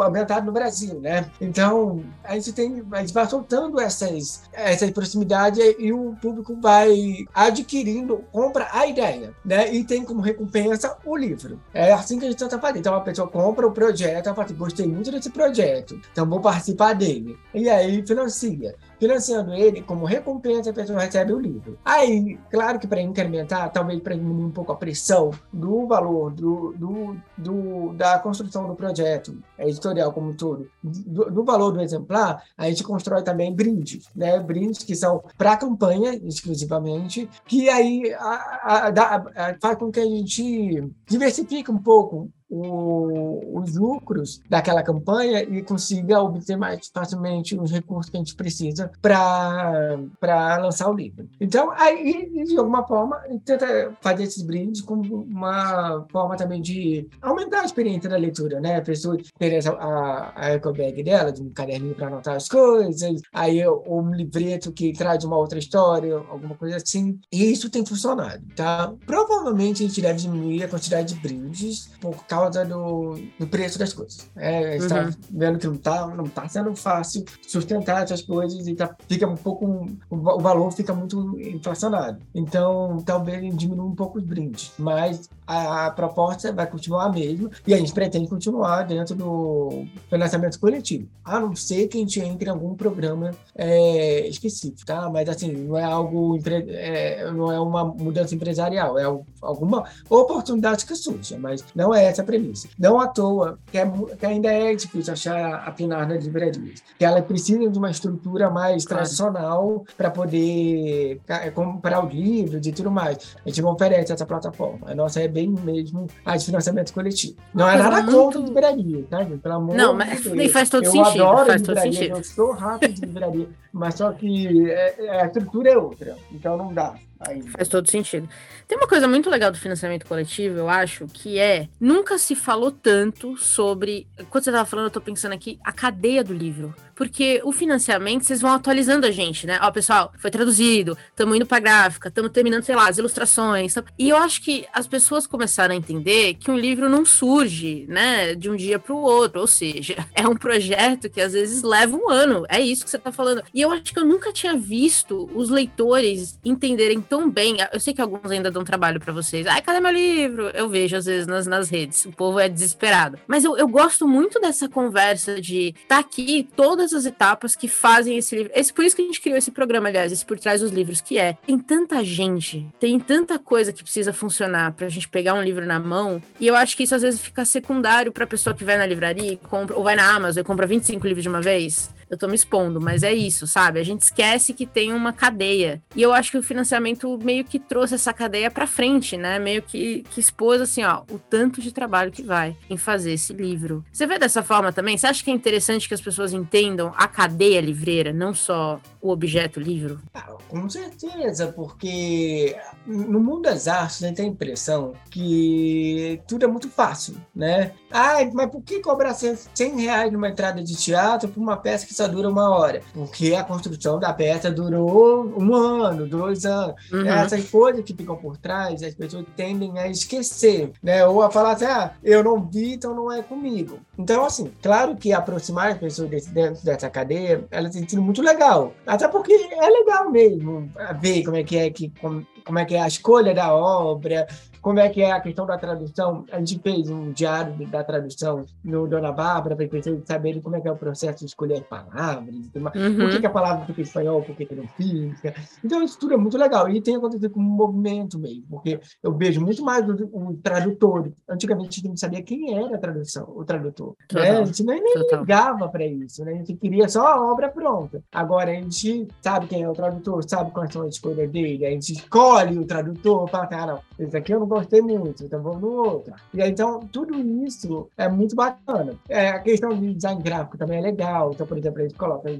ambientado 0.00 0.46
no 0.46 0.52
Brasil, 0.52 1.00
né? 1.00 1.30
Então, 1.40 2.02
a 2.24 2.34
gente 2.34 2.52
tem, 2.52 2.84
a 2.92 3.00
gente 3.00 3.12
vai 3.12 3.26
soltando 3.26 3.80
essas, 3.80 4.42
essas 4.52 4.90
proximidades 4.90 5.58
e 5.78 5.92
o 5.92 6.16
público 6.20 6.56
vai 6.60 7.26
adquirindo, 7.34 8.24
compra 8.32 8.68
a 8.72 8.86
ideia, 8.86 9.32
né? 9.44 9.72
E 9.72 9.84
tem 9.84 10.04
como 10.04 10.20
recompensa 10.20 10.96
o 11.04 11.16
livro. 11.16 11.60
É 11.72 11.92
assim 11.92 12.18
que 12.18 12.26
a 12.26 12.30
gente 12.30 12.38
tenta 12.38 12.58
fazer. 12.58 12.78
Então, 12.78 12.94
a 12.94 13.00
pessoa 13.00 13.28
compra 13.28 13.66
o 13.66 13.72
projeto, 13.72 14.26
ela 14.26 14.34
fala 14.34 14.46
assim, 14.46 14.54
gostei 14.54 14.86
muito 14.86 15.10
desse 15.10 15.30
projeto, 15.30 16.00
então 16.12 16.26
vou 16.26 16.40
participar 16.40 16.94
dele. 16.94 17.38
E 17.54 17.68
aí 17.68 18.04
financia 18.06 18.74
financiando 18.98 19.54
ele, 19.54 19.82
como 19.82 20.04
recompensa, 20.04 20.70
a 20.70 20.74
pessoa 20.74 21.00
recebe 21.00 21.32
o 21.32 21.38
livro. 21.38 21.78
Aí, 21.84 22.38
claro 22.50 22.78
que 22.78 22.86
para 22.86 23.00
incrementar, 23.00 23.70
talvez 23.72 24.00
para 24.00 24.14
diminuir 24.14 24.44
um 24.44 24.50
pouco 24.50 24.72
a 24.72 24.76
pressão 24.76 25.30
do 25.52 25.86
valor 25.86 26.32
do, 26.32 26.72
do, 26.76 27.16
do, 27.36 27.92
da 27.94 28.18
construção 28.18 28.66
do 28.66 28.74
projeto 28.74 29.38
editorial 29.58 30.12
como 30.12 30.30
um 30.30 30.36
todo, 30.36 30.70
do, 30.82 31.30
do, 31.30 31.44
valor 31.44 31.72
do 31.72 31.80
exemplar, 31.80 32.42
a 32.56 32.68
gente 32.68 32.84
constrói 32.84 33.22
também 33.22 33.54
brindes, 33.54 34.08
né? 34.14 34.38
Brindes 34.40 34.82
que 34.82 34.94
são 34.94 35.22
para 35.36 35.56
campanha 35.56 36.14
exclusivamente, 36.14 37.28
que 37.46 37.68
aí 37.68 38.12
a, 38.14 38.34
a, 38.62 38.88
a, 38.88 39.58
faz 39.60 39.78
com 39.78 39.90
que 39.90 40.00
a 40.00 40.04
gente 40.04 40.92
diversifique 41.06 41.70
um 41.70 41.78
pouco 41.78 42.30
o, 42.48 43.58
os 43.60 43.76
lucros 43.76 44.40
daquela 44.48 44.82
campanha 44.82 45.42
e 45.42 45.62
consiga 45.62 46.20
obter 46.20 46.56
mais 46.56 46.88
facilmente 46.92 47.58
os 47.58 47.70
recursos 47.70 48.10
que 48.10 48.16
a 48.16 48.20
gente 48.20 48.34
precisa 48.34 48.90
para 49.00 50.58
lançar 50.60 50.90
o 50.90 50.94
livro. 50.94 51.28
Então, 51.40 51.70
aí, 51.72 52.44
de 52.44 52.56
alguma 52.56 52.86
forma, 52.86 53.20
tenta 53.44 53.96
fazer 54.00 54.24
esses 54.24 54.42
brindes 54.42 54.80
como 54.80 55.22
uma 55.22 56.06
forma 56.10 56.36
também 56.36 56.62
de 56.62 57.08
aumentar 57.20 57.60
a 57.60 57.64
experiência 57.64 58.08
da 58.08 58.16
leitura, 58.16 58.60
né? 58.60 58.76
A 58.76 58.82
pessoa 58.82 59.16
ter 59.38 59.58
a, 59.68 60.32
a 60.34 60.54
ecobag 60.54 61.02
dela, 61.02 61.32
de 61.32 61.42
um 61.42 61.50
caderninho 61.50 61.94
para 61.94 62.06
anotar 62.06 62.36
as 62.36 62.48
coisas, 62.48 63.20
aí 63.32 63.66
um 63.68 64.10
livreto 64.12 64.72
que 64.72 64.92
traz 64.92 65.24
uma 65.24 65.36
outra 65.36 65.58
história, 65.58 66.16
alguma 66.16 66.54
coisa 66.54 66.76
assim. 66.76 67.18
E 67.32 67.50
isso 67.50 67.70
tem 67.70 67.84
funcionado, 67.84 68.44
tá? 68.54 68.92
Provavelmente 69.06 69.84
a 69.84 69.86
gente 69.86 70.00
deve 70.00 70.20
diminuir 70.20 70.62
a 70.62 70.68
quantidade 70.68 71.14
de 71.14 71.20
brindes 71.20 71.90
por 72.00 72.24
causa 72.26 72.37
causa 72.38 72.64
do, 72.64 73.18
do 73.38 73.46
preço 73.46 73.78
das 73.78 73.92
coisas. 73.92 74.28
É, 74.36 74.76
está 74.76 75.04
uhum. 75.04 75.10
vendo 75.30 75.58
que 75.58 75.66
não 75.66 75.74
está 75.74 76.06
não 76.06 76.24
tá 76.24 76.48
sendo 76.48 76.74
fácil 76.74 77.24
sustentar 77.46 78.02
essas 78.02 78.22
coisas 78.22 78.66
e 78.66 78.74
tá, 78.74 78.94
fica 79.08 79.26
um 79.26 79.36
pouco 79.36 79.86
o 80.10 80.40
valor 80.40 80.70
fica 80.72 80.94
muito 80.94 81.38
inflacionado. 81.40 82.18
Então, 82.34 83.02
talvez 83.04 83.56
diminua 83.56 83.86
um 83.86 83.94
pouco 83.94 84.18
os 84.18 84.24
brindes, 84.24 84.72
mas 84.78 85.28
a, 85.46 85.86
a 85.86 85.90
proposta 85.90 86.52
vai 86.52 86.66
continuar 86.66 87.06
a 87.06 87.08
mesma 87.12 87.50
e 87.66 87.74
a 87.74 87.78
gente 87.78 87.92
pretende 87.92 88.28
continuar 88.28 88.82
dentro 88.82 89.14
do 89.14 89.86
financiamento 90.08 90.58
coletivo, 90.60 91.08
a 91.24 91.40
não 91.40 91.54
ser 91.56 91.88
que 91.88 91.96
a 91.98 92.00
gente 92.00 92.20
entre 92.20 92.48
em 92.48 92.52
algum 92.52 92.74
programa 92.74 93.32
é, 93.54 94.26
específico, 94.28 94.84
tá? 94.84 95.08
Mas 95.10 95.28
assim, 95.28 95.52
não 95.52 95.76
é 95.76 95.84
algo, 95.84 96.38
é, 96.46 97.30
não 97.32 97.50
é 97.50 97.60
uma 97.60 97.84
mudança 97.84 98.34
empresarial, 98.34 98.98
é 98.98 99.06
alguma 99.42 99.84
oportunidade 100.08 100.84
que 100.84 100.94
surge, 100.94 101.36
mas 101.38 101.64
não 101.74 101.94
é 101.94 102.04
essa 102.04 102.22
premissa. 102.22 102.68
Não 102.78 103.00
à 103.00 103.06
toa, 103.08 103.58
que, 103.70 103.78
é, 103.78 103.90
que 104.18 104.26
ainda 104.26 104.52
é 104.52 104.74
difícil 104.74 105.12
achar 105.12 105.54
a 105.66 105.70
Pinar 105.70 106.08
nas 106.08 106.24
livrarias, 106.24 106.82
que 106.98 107.04
ela 107.04 107.22
precisa 107.22 107.68
de 107.68 107.78
uma 107.78 107.90
estrutura 107.90 108.50
mais 108.50 108.84
claro. 108.84 109.02
tradicional 109.02 109.84
para 109.96 110.10
poder 110.10 111.20
é, 111.28 111.50
comprar 111.50 112.04
os 112.04 112.12
livros 112.12 112.66
e 112.66 112.72
tudo 112.72 112.90
mais. 112.90 113.36
A 113.44 113.48
gente 113.48 113.62
não 113.62 113.72
oferece 113.72 114.12
essa 114.12 114.26
plataforma. 114.26 114.90
A 114.90 114.94
nossa 114.94 115.20
é 115.20 115.28
bem 115.28 115.48
mesmo 115.48 116.06
a 116.24 116.36
de 116.36 116.44
financiamento 116.44 116.92
coletivo. 116.92 117.36
Não 117.54 117.68
é 117.68 117.76
nada 117.76 118.02
muito... 118.02 118.16
contra 118.16 118.40
livraria, 118.40 119.04
tá, 119.08 119.22
gente? 119.24 119.38
Pelo 119.38 119.54
amor 119.54 119.76
não, 119.76 119.94
mas 119.94 120.22
de 120.22 120.48
faz 120.48 120.68
todo 120.68 120.84
eu 120.84 120.92
sentido. 120.92 121.24
Adoro 121.24 121.46
faz 121.46 121.62
livraria, 121.62 121.82
todo 121.82 121.94
sentido. 121.94 122.16
Eu 122.16 122.24
sou 122.24 122.52
rápido 122.52 122.94
de 122.94 123.06
livraria, 123.06 123.48
mas 123.72 123.94
só 123.94 124.12
que 124.12 124.70
é, 124.70 125.20
a 125.20 125.26
estrutura 125.26 125.70
é 125.70 125.78
outra, 125.78 126.16
então 126.32 126.56
não 126.56 126.72
dá. 126.72 126.94
Ainda. 127.20 127.50
Faz 127.50 127.68
todo 127.68 127.90
sentido. 127.90 128.28
Tem 128.66 128.78
uma 128.78 128.86
coisa 128.86 129.08
muito 129.08 129.28
legal 129.28 129.50
do 129.50 129.58
financiamento 129.58 130.06
coletivo, 130.06 130.58
eu 130.58 130.68
acho, 130.68 131.06
que 131.06 131.38
é 131.38 131.68
nunca 131.80 132.16
se 132.18 132.34
falou 132.34 132.70
tanto 132.70 133.36
sobre. 133.36 134.06
Quando 134.30 134.44
você 134.44 134.50
estava 134.50 134.66
falando, 134.66 134.84
eu 134.84 134.88
estou 134.88 135.02
pensando 135.02 135.32
aqui, 135.32 135.58
a 135.64 135.72
cadeia 135.72 136.22
do 136.22 136.32
livro. 136.32 136.74
Porque 136.94 137.40
o 137.44 137.52
financiamento, 137.52 138.24
vocês 138.24 138.40
vão 138.40 138.50
atualizando 138.50 139.06
a 139.06 139.10
gente, 139.12 139.46
né? 139.46 139.56
Ó, 139.62 139.70
pessoal, 139.70 140.12
foi 140.18 140.32
traduzido, 140.32 140.98
estamos 141.10 141.36
indo 141.36 141.46
para 141.46 141.60
gráfica, 141.60 142.08
estamos 142.08 142.32
terminando, 142.32 142.64
sei 142.64 142.74
lá, 142.74 142.88
as 142.88 142.98
ilustrações. 142.98 143.72
E 143.96 144.08
eu 144.08 144.16
acho 144.16 144.42
que 144.42 144.66
as 144.72 144.86
pessoas 144.86 145.24
começaram 145.24 145.74
a 145.74 145.76
entender 145.76 146.34
que 146.34 146.50
um 146.50 146.58
livro 146.58 146.88
não 146.88 147.06
surge, 147.06 147.86
né, 147.88 148.34
de 148.34 148.50
um 148.50 148.56
dia 148.56 148.80
para 148.80 148.92
o 148.92 148.98
outro. 149.00 149.40
Ou 149.40 149.46
seja, 149.46 150.04
é 150.12 150.26
um 150.26 150.34
projeto 150.34 151.08
que 151.08 151.20
às 151.20 151.34
vezes 151.34 151.62
leva 151.62 151.96
um 151.96 152.10
ano. 152.10 152.44
É 152.48 152.60
isso 152.60 152.84
que 152.84 152.90
você 152.90 152.96
está 152.96 153.12
falando. 153.12 153.44
E 153.54 153.60
eu 153.60 153.70
acho 153.70 153.94
que 153.94 153.98
eu 153.98 154.04
nunca 154.04 154.32
tinha 154.32 154.56
visto 154.56 155.30
os 155.32 155.50
leitores 155.50 156.36
entenderem 156.44 157.00
tão 157.08 157.30
bem. 157.30 157.56
Eu 157.72 157.80
sei 157.80 157.94
que 157.94 158.00
alguns 158.00 158.30
ainda 158.30 158.50
dão 158.50 158.64
trabalho 158.64 159.00
para 159.00 159.12
vocês. 159.12 159.46
Ai, 159.46 159.62
cadê 159.62 159.80
meu 159.80 159.92
livro? 159.92 160.48
Eu 160.54 160.68
vejo 160.68 160.96
às 160.96 161.06
vezes 161.06 161.26
nas, 161.26 161.46
nas 161.46 161.68
redes. 161.68 162.04
O 162.04 162.12
povo 162.12 162.38
é 162.38 162.48
desesperado. 162.48 163.18
Mas 163.26 163.44
eu, 163.44 163.56
eu 163.56 163.66
gosto 163.66 164.06
muito 164.06 164.40
dessa 164.40 164.68
conversa 164.68 165.40
de 165.40 165.74
tá 165.86 165.98
aqui 165.98 166.48
todas 166.54 166.92
as 166.92 167.06
etapas 167.06 167.56
que 167.56 167.68
fazem 167.68 168.16
esse 168.18 168.36
livro. 168.36 168.52
Esse, 168.54 168.72
por 168.72 168.84
isso 168.84 168.94
que 168.94 169.02
a 169.02 169.06
gente 169.06 169.20
criou 169.20 169.38
esse 169.38 169.50
programa, 169.50 169.88
aliás, 169.88 170.12
esse 170.12 170.24
por 170.24 170.38
trás 170.38 170.60
dos 170.60 170.70
livros, 170.70 171.00
que 171.00 171.18
é 171.18 171.36
tem 171.46 171.58
tanta 171.58 172.04
gente, 172.04 172.66
tem 172.78 172.98
tanta 172.98 173.38
coisa 173.38 173.72
que 173.72 173.82
precisa 173.82 174.12
funcionar 174.12 174.72
pra 174.72 174.88
gente 174.88 175.08
pegar 175.08 175.34
um 175.34 175.42
livro 175.42 175.64
na 175.64 175.78
mão. 175.80 176.22
E 176.38 176.46
eu 176.46 176.54
acho 176.54 176.76
que 176.76 176.82
isso 176.82 176.94
às 176.94 177.02
vezes 177.02 177.20
fica 177.20 177.44
secundário 177.44 178.12
pra 178.12 178.26
pessoa 178.26 178.54
que 178.54 178.64
vai 178.64 178.76
na 178.76 178.86
livraria 178.86 179.36
compra, 179.48 179.76
ou 179.76 179.82
vai 179.82 179.96
na 179.96 180.14
Amazon 180.14 180.40
e 180.40 180.44
compra 180.44 180.66
25 180.66 181.06
livros 181.06 181.22
de 181.22 181.28
uma 181.28 181.40
vez 181.40 181.90
eu 182.10 182.16
tô 182.16 182.26
me 182.28 182.34
expondo, 182.34 182.80
mas 182.80 183.02
é 183.02 183.12
isso, 183.12 183.46
sabe? 183.46 183.80
A 183.80 183.84
gente 183.84 184.02
esquece 184.02 184.52
que 184.52 184.66
tem 184.66 184.92
uma 184.92 185.12
cadeia. 185.12 185.82
E 185.94 186.02
eu 186.02 186.12
acho 186.12 186.30
que 186.30 186.38
o 186.38 186.42
financiamento 186.42 187.18
meio 187.22 187.44
que 187.44 187.58
trouxe 187.58 187.94
essa 187.94 188.12
cadeia 188.12 188.50
para 188.50 188.66
frente, 188.66 189.16
né? 189.16 189.38
Meio 189.38 189.62
que, 189.62 190.04
que 190.10 190.20
expôs 190.20 190.60
assim, 190.60 190.84
ó, 190.84 191.02
o 191.10 191.18
tanto 191.18 191.60
de 191.60 191.72
trabalho 191.72 192.10
que 192.10 192.22
vai 192.22 192.56
em 192.68 192.76
fazer 192.76 193.12
esse 193.12 193.32
livro. 193.32 193.84
Você 193.92 194.06
vê 194.06 194.18
dessa 194.18 194.42
forma 194.42 194.72
também? 194.72 194.96
Você 194.96 195.06
acha 195.06 195.22
que 195.22 195.30
é 195.30 195.34
interessante 195.34 195.88
que 195.88 195.94
as 195.94 196.00
pessoas 196.00 196.32
entendam 196.32 196.92
a 196.96 197.06
cadeia 197.06 197.60
livreira, 197.60 198.12
não 198.12 198.34
só 198.34 198.80
o 199.00 199.10
objeto 199.10 199.60
livro? 199.60 200.00
Ah, 200.14 200.36
com 200.48 200.68
certeza, 200.68 201.48
porque 201.48 202.56
no 202.86 203.20
mundo 203.20 203.42
das 203.42 203.68
artes 203.68 204.02
a 204.02 204.06
gente 204.06 204.16
tem 204.16 204.26
a 204.26 204.28
impressão 204.28 204.92
que 205.10 206.20
tudo 206.26 206.44
é 206.44 206.48
muito 206.48 206.68
fácil, 206.68 207.16
né? 207.34 207.72
Ai, 207.90 208.30
mas 208.32 208.50
por 208.50 208.62
que 208.62 208.80
cobrar 208.80 209.14
100 209.14 209.80
reais 209.80 210.12
numa 210.12 210.28
entrada 210.28 210.62
de 210.62 210.76
teatro 210.76 211.28
por 211.28 211.40
uma 211.40 211.56
peça 211.56 211.86
que 211.86 211.94
só 211.98 212.08
dura 212.08 212.28
uma 212.28 212.48
hora? 212.48 212.80
Porque 212.94 213.34
a 213.34 213.42
construção 213.42 213.98
da 213.98 214.12
peça 214.12 214.50
durou 214.50 215.26
um 215.36 215.54
ano, 215.54 216.06
dois 216.06 216.46
anos. 216.46 216.76
Uhum. 216.92 217.06
Essas 217.06 217.50
coisas 217.50 217.84
que 217.84 217.94
ficam 217.94 218.16
por 218.16 218.36
trás, 218.36 218.82
as 218.82 218.94
pessoas 218.94 219.26
tendem 219.36 219.78
a 219.78 219.88
esquecer, 219.88 220.70
né? 220.82 221.04
Ou 221.04 221.22
a 221.22 221.30
falar 221.30 221.52
assim, 221.52 221.64
ah, 221.64 221.92
eu 222.02 222.22
não 222.22 222.40
vi, 222.40 222.74
então 222.74 222.94
não 222.94 223.10
é 223.10 223.20
comigo. 223.20 223.80
Então, 223.98 224.24
assim, 224.24 224.50
claro 224.62 224.96
que 224.96 225.12
aproximar 225.12 225.72
as 225.72 225.78
pessoas 225.78 226.08
desse, 226.08 226.30
dentro 226.30 226.64
dessa 226.64 226.88
cadeia, 226.88 227.44
elas 227.50 227.72
têm 227.72 227.88
sido 227.88 228.00
muito 228.00 228.22
legal. 228.22 228.72
Até 228.86 229.08
porque 229.08 229.32
é 229.32 229.68
legal 229.68 230.10
mesmo 230.10 230.70
ver 231.00 231.24
como 231.24 231.36
é 231.36 231.42
que 231.42 231.56
é 231.56 231.70
que 231.70 231.92
como, 232.00 232.24
como 232.44 232.58
é 232.58 232.64
que 232.64 232.76
é 232.76 232.80
a 232.80 232.86
escolha 232.86 233.34
da 233.34 233.52
obra, 233.52 234.26
como 234.60 234.80
é 234.80 234.88
que 234.88 235.02
é 235.02 235.12
a 235.12 235.20
questão 235.20 235.46
da 235.46 235.56
tradução. 235.56 236.24
A 236.30 236.38
gente 236.38 236.58
fez 236.58 236.90
um 236.90 237.12
diário 237.12 237.54
da 237.68 237.82
tradução 237.84 238.44
no 238.64 238.86
Dona 238.86 239.12
Bárbara 239.12 239.56
para 239.56 239.68
pessoas 239.68 240.00
saberem 240.04 240.40
como 240.40 240.56
é 240.56 240.60
que 240.60 240.68
é 240.68 240.72
o 240.72 240.76
processo 240.76 241.20
de 241.20 241.26
escolher 241.26 241.62
palavras, 241.64 242.34
uhum. 242.34 242.96
por 242.96 243.10
que, 243.10 243.20
que, 243.20 243.26
a 243.26 243.30
palavra 243.30 243.66
fica 243.66 243.80
em 243.80 243.84
espanhol, 243.84 244.22
por 244.22 244.34
que, 244.34 244.46
que 244.46 244.54
não 244.54 244.66
fica. 244.68 245.34
Então, 245.64 245.82
isso 245.82 245.98
tudo 245.98 246.14
é 246.14 246.16
muito 246.16 246.36
legal. 246.36 246.68
E 246.68 246.80
tem 246.80 246.96
acontecido 246.96 247.30
com 247.30 247.40
um 247.40 247.42
movimento 247.42 248.18
mesmo, 248.18 248.44
porque 248.50 248.80
eu 249.02 249.12
vejo 249.12 249.40
muito 249.40 249.62
mais 249.62 249.88
o, 249.88 249.94
o 250.12 250.36
tradutor. 250.42 251.10
Antigamente, 251.28 251.68
a 251.68 251.72
gente 251.72 251.88
não 251.88 251.96
sabia 251.96 252.22
quem 252.22 252.54
era 252.54 252.74
a 252.74 252.78
tradução, 252.78 253.32
o 253.34 253.44
tradutor. 253.44 253.94
Né? 254.12 254.30
A 254.30 254.44
gente 254.44 254.64
nem, 254.64 254.82
nem 254.82 254.94
ligava 254.98 255.68
para 255.68 255.86
isso, 255.86 256.24
né? 256.24 256.32
a 256.32 256.36
gente 256.36 256.54
queria 256.54 256.88
só 256.88 257.06
a 257.06 257.32
obra 257.32 257.48
pronta. 257.48 258.02
Agora, 258.12 258.50
a 258.50 258.54
gente 258.54 259.08
sabe 259.20 259.46
quem 259.46 259.62
é 259.62 259.68
o 259.68 259.72
tradutor, 259.72 260.22
sabe 260.28 260.50
quais 260.50 260.72
são 260.72 260.82
as 260.82 260.94
escolhas 260.94 261.30
dele, 261.30 261.66
a 261.66 261.70
gente 261.70 261.92
escolhe 261.92 262.58
o 262.58 262.66
tradutor, 262.66 263.28
fala, 263.28 263.46
cara, 263.46 263.74
ah, 263.74 263.80
esse 263.98 264.16
aqui 264.16 264.32
eu 264.32 264.40
não 264.40 264.47
gostei 264.48 264.80
muito, 264.80 265.24
então 265.24 265.42
vamos 265.42 265.60
no 265.60 265.68
outro. 265.68 266.14
E 266.32 266.42
aí, 266.42 266.50
então, 266.50 266.80
tudo 266.92 267.14
isso 267.46 267.88
é 267.96 268.08
muito 268.08 268.34
bacana. 268.34 268.94
É, 269.08 269.28
a 269.28 269.38
questão 269.38 269.70
de 269.70 269.94
design 269.94 270.22
gráfico 270.22 270.58
também 270.58 270.78
é 270.78 270.82
legal. 270.82 271.32
Então, 271.32 271.46
por 271.46 271.58
exemplo, 271.58 271.80
a 271.80 271.82
gente 271.82 271.94
coloca 271.94 272.30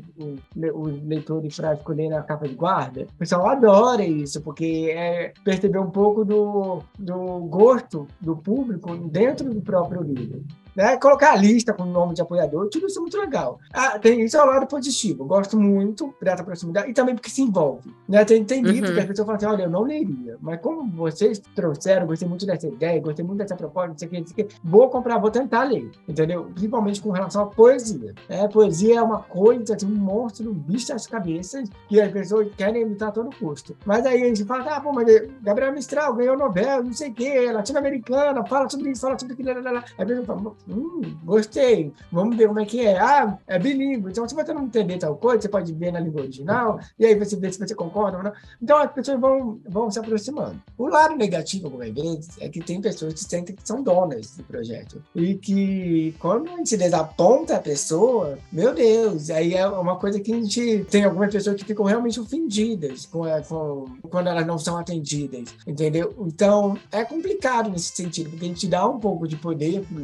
os 0.75 1.03
leitores 1.05 1.57
para 1.57 1.75
escolher 1.75 2.09
na 2.09 2.23
capa 2.23 2.49
de 2.49 2.55
guarda. 2.55 3.03
O 3.03 3.18
pessoal 3.18 3.47
adora 3.47 4.05
isso, 4.05 4.40
porque 4.40 4.92
é 4.94 5.33
perceber 5.44 5.79
um 5.79 5.90
pouco 5.90 6.25
do, 6.25 6.83
do 6.99 7.40
gosto 7.47 8.07
do 8.21 8.37
público 8.37 8.97
dentro 8.97 9.53
do 9.53 9.61
próprio 9.61 10.03
livro. 10.03 10.42
Né? 10.74 10.96
Colocar 10.96 11.33
a 11.33 11.37
lista 11.37 11.72
com 11.72 11.83
o 11.83 11.87
nome 11.87 12.14
de 12.14 12.22
apoiador, 12.22 12.68
tudo 12.68 12.87
isso 12.87 12.98
é 12.98 13.02
muito 13.02 13.18
legal. 13.18 13.59
Ah, 13.72 13.98
tem 13.98 14.20
isso 14.22 14.37
é 14.37 14.42
o 14.42 14.46
lado 14.46 14.66
positivo. 14.66 15.24
Gosto 15.24 15.59
muito 15.59 16.14
dessa 16.20 16.42
proximidade 16.44 16.90
e 16.90 16.94
também 16.94 17.14
porque 17.14 17.31
se 17.31 17.42
envolve. 17.42 17.94
Né? 18.09 18.24
Tem, 18.24 18.44
tem 18.44 18.62
livro 18.62 18.88
uhum. 18.88 18.94
que 18.94 19.00
as 19.00 19.07
pessoas 19.07 19.26
falam 19.26 19.37
assim: 19.37 19.46
olha, 19.46 19.62
eu 19.64 19.70
não 19.70 19.83
leria, 19.83 20.37
mas 20.40 20.61
como 20.61 20.88
vocês 20.90 21.40
trouxeram, 21.54 22.07
gostei 22.07 22.28
muito 22.28 22.46
dessa 22.46 22.66
ideia, 22.66 23.00
gostei 23.00 23.24
muito 23.24 23.38
dessa 23.38 23.57
proposta, 23.57 23.88
não 23.88 23.98
sei 23.98 24.09
o 24.09 24.11
que, 24.11 24.20
não 24.20 24.26
sei 24.26 24.44
o 24.44 24.48
que, 24.48 24.54
vou 24.62 24.88
comprar, 24.88 25.18
vou 25.18 25.31
tentar 25.31 25.64
ler, 25.64 25.90
entendeu? 26.09 26.44
Principalmente 26.44 27.00
com 27.00 27.11
relação 27.11 27.42
à 27.42 27.46
poesia. 27.46 28.14
Né? 28.28 28.48
Poesia 28.48 28.98
é 28.98 29.02
uma 29.02 29.22
coisa, 29.22 29.74
assim, 29.74 29.87
um 29.87 29.96
monstro, 29.96 30.50
um 30.50 30.54
bicho 30.54 30.88
das 30.88 31.07
cabeças, 31.07 31.68
que 31.88 32.00
as 32.00 32.12
pessoas 32.12 32.48
querem 32.57 32.83
evitar 32.83 33.09
a 33.09 33.12
todo 33.12 33.35
custo. 33.37 33.76
Mas 33.85 34.04
aí 34.07 34.22
a 34.22 34.26
gente 34.26 34.44
fala, 34.44 34.76
ah, 34.76 34.81
pô, 34.81 34.92
mas 34.92 35.07
Gabriel 35.42 35.72
Mistral 35.72 36.14
ganhou 36.14 36.37
Nobel, 36.37 36.85
não 36.85 36.92
sei 36.92 37.11
o 37.11 37.14
que, 37.14 37.50
latino-americana, 37.50 38.44
fala 38.46 38.68
sobre 38.68 38.90
isso, 38.90 39.00
fala 39.00 39.18
sobre 39.18 39.35
aquilo, 39.35 39.50
aí 39.50 39.76
a 39.98 40.07
pessoa 40.07 40.26
fala, 40.26 40.52
hum, 40.68 41.18
gostei, 41.24 41.92
vamos 42.11 42.37
ver 42.37 42.48
como 42.48 42.61
é 42.61 42.64
que 42.64 42.85
é. 42.85 42.98
Ah, 42.98 43.38
é 43.46 43.59
bilíngue, 43.59 44.11
então 44.11 44.28
se 44.28 44.35
você 44.35 44.52
não 44.52 44.64
entender 44.64 44.98
tal 44.98 45.16
coisa, 45.16 45.42
você 45.42 45.48
pode 45.48 45.72
ver 45.72 45.92
na 45.92 46.00
língua 46.00 46.22
original, 46.22 46.78
e 46.98 47.07
aí 47.07 47.14
você 47.14 47.37
vê 47.37 47.52
se 47.52 47.59
você 47.59 47.74
concorda 47.74 48.18
ou 48.18 48.24
não. 48.24 48.33
Então 48.62 48.76
as 48.78 48.92
pessoas 48.92 49.20
vão, 49.20 49.61
vão 49.68 49.90
se 49.90 49.98
aproximando. 49.98 50.61
O 50.76 50.88
lado 50.88 51.16
negativo, 51.16 51.66
algumas 51.66 51.90
vezes, 51.90 52.31
é 52.40 52.48
que 52.48 52.61
tem 52.61 52.81
pessoas 52.81 53.14
que 53.14 53.20
sentem 53.20 53.54
que 53.54 53.66
são 53.66 53.83
donas 53.83 54.37
do 54.37 54.44
projeto. 54.44 55.02
E 55.14 55.35
que 55.35 56.14
quando 56.18 56.48
a 56.48 56.57
gente 56.57 56.76
desaponta 56.76 57.57
a 57.57 57.61
pessoa, 57.61 58.38
meu 58.52 58.74
Deus, 58.74 59.31
aí 59.31 59.54
é 59.54 59.66
uma 59.66 59.96
coisa 59.96 60.20
que 60.20 60.33
a 60.33 60.37
gente 60.37 60.85
tem 60.90 61.04
algumas 61.04 61.33
pessoas 61.33 61.57
que 61.57 61.64
ficam 61.64 61.85
realmente 61.85 62.20
ofendidas 62.20 63.07
com, 63.07 63.24
com, 63.48 63.87
quando 64.09 64.28
elas 64.28 64.46
não 64.46 64.59
são 64.59 64.76
atendidas, 64.76 65.54
entendeu? 65.66 66.14
Então 66.20 66.76
é 66.90 67.04
complicado 67.04 67.70
nesse 67.70 67.94
sentido, 67.94 68.31
porque 68.31 68.44
a 68.44 68.48
gente 68.48 68.66
dá 68.66 68.87
um 68.87 68.98
pouco 68.98 69.26
de 69.26 69.37
poder 69.37 69.83
para 69.83 69.96
o 69.96 70.00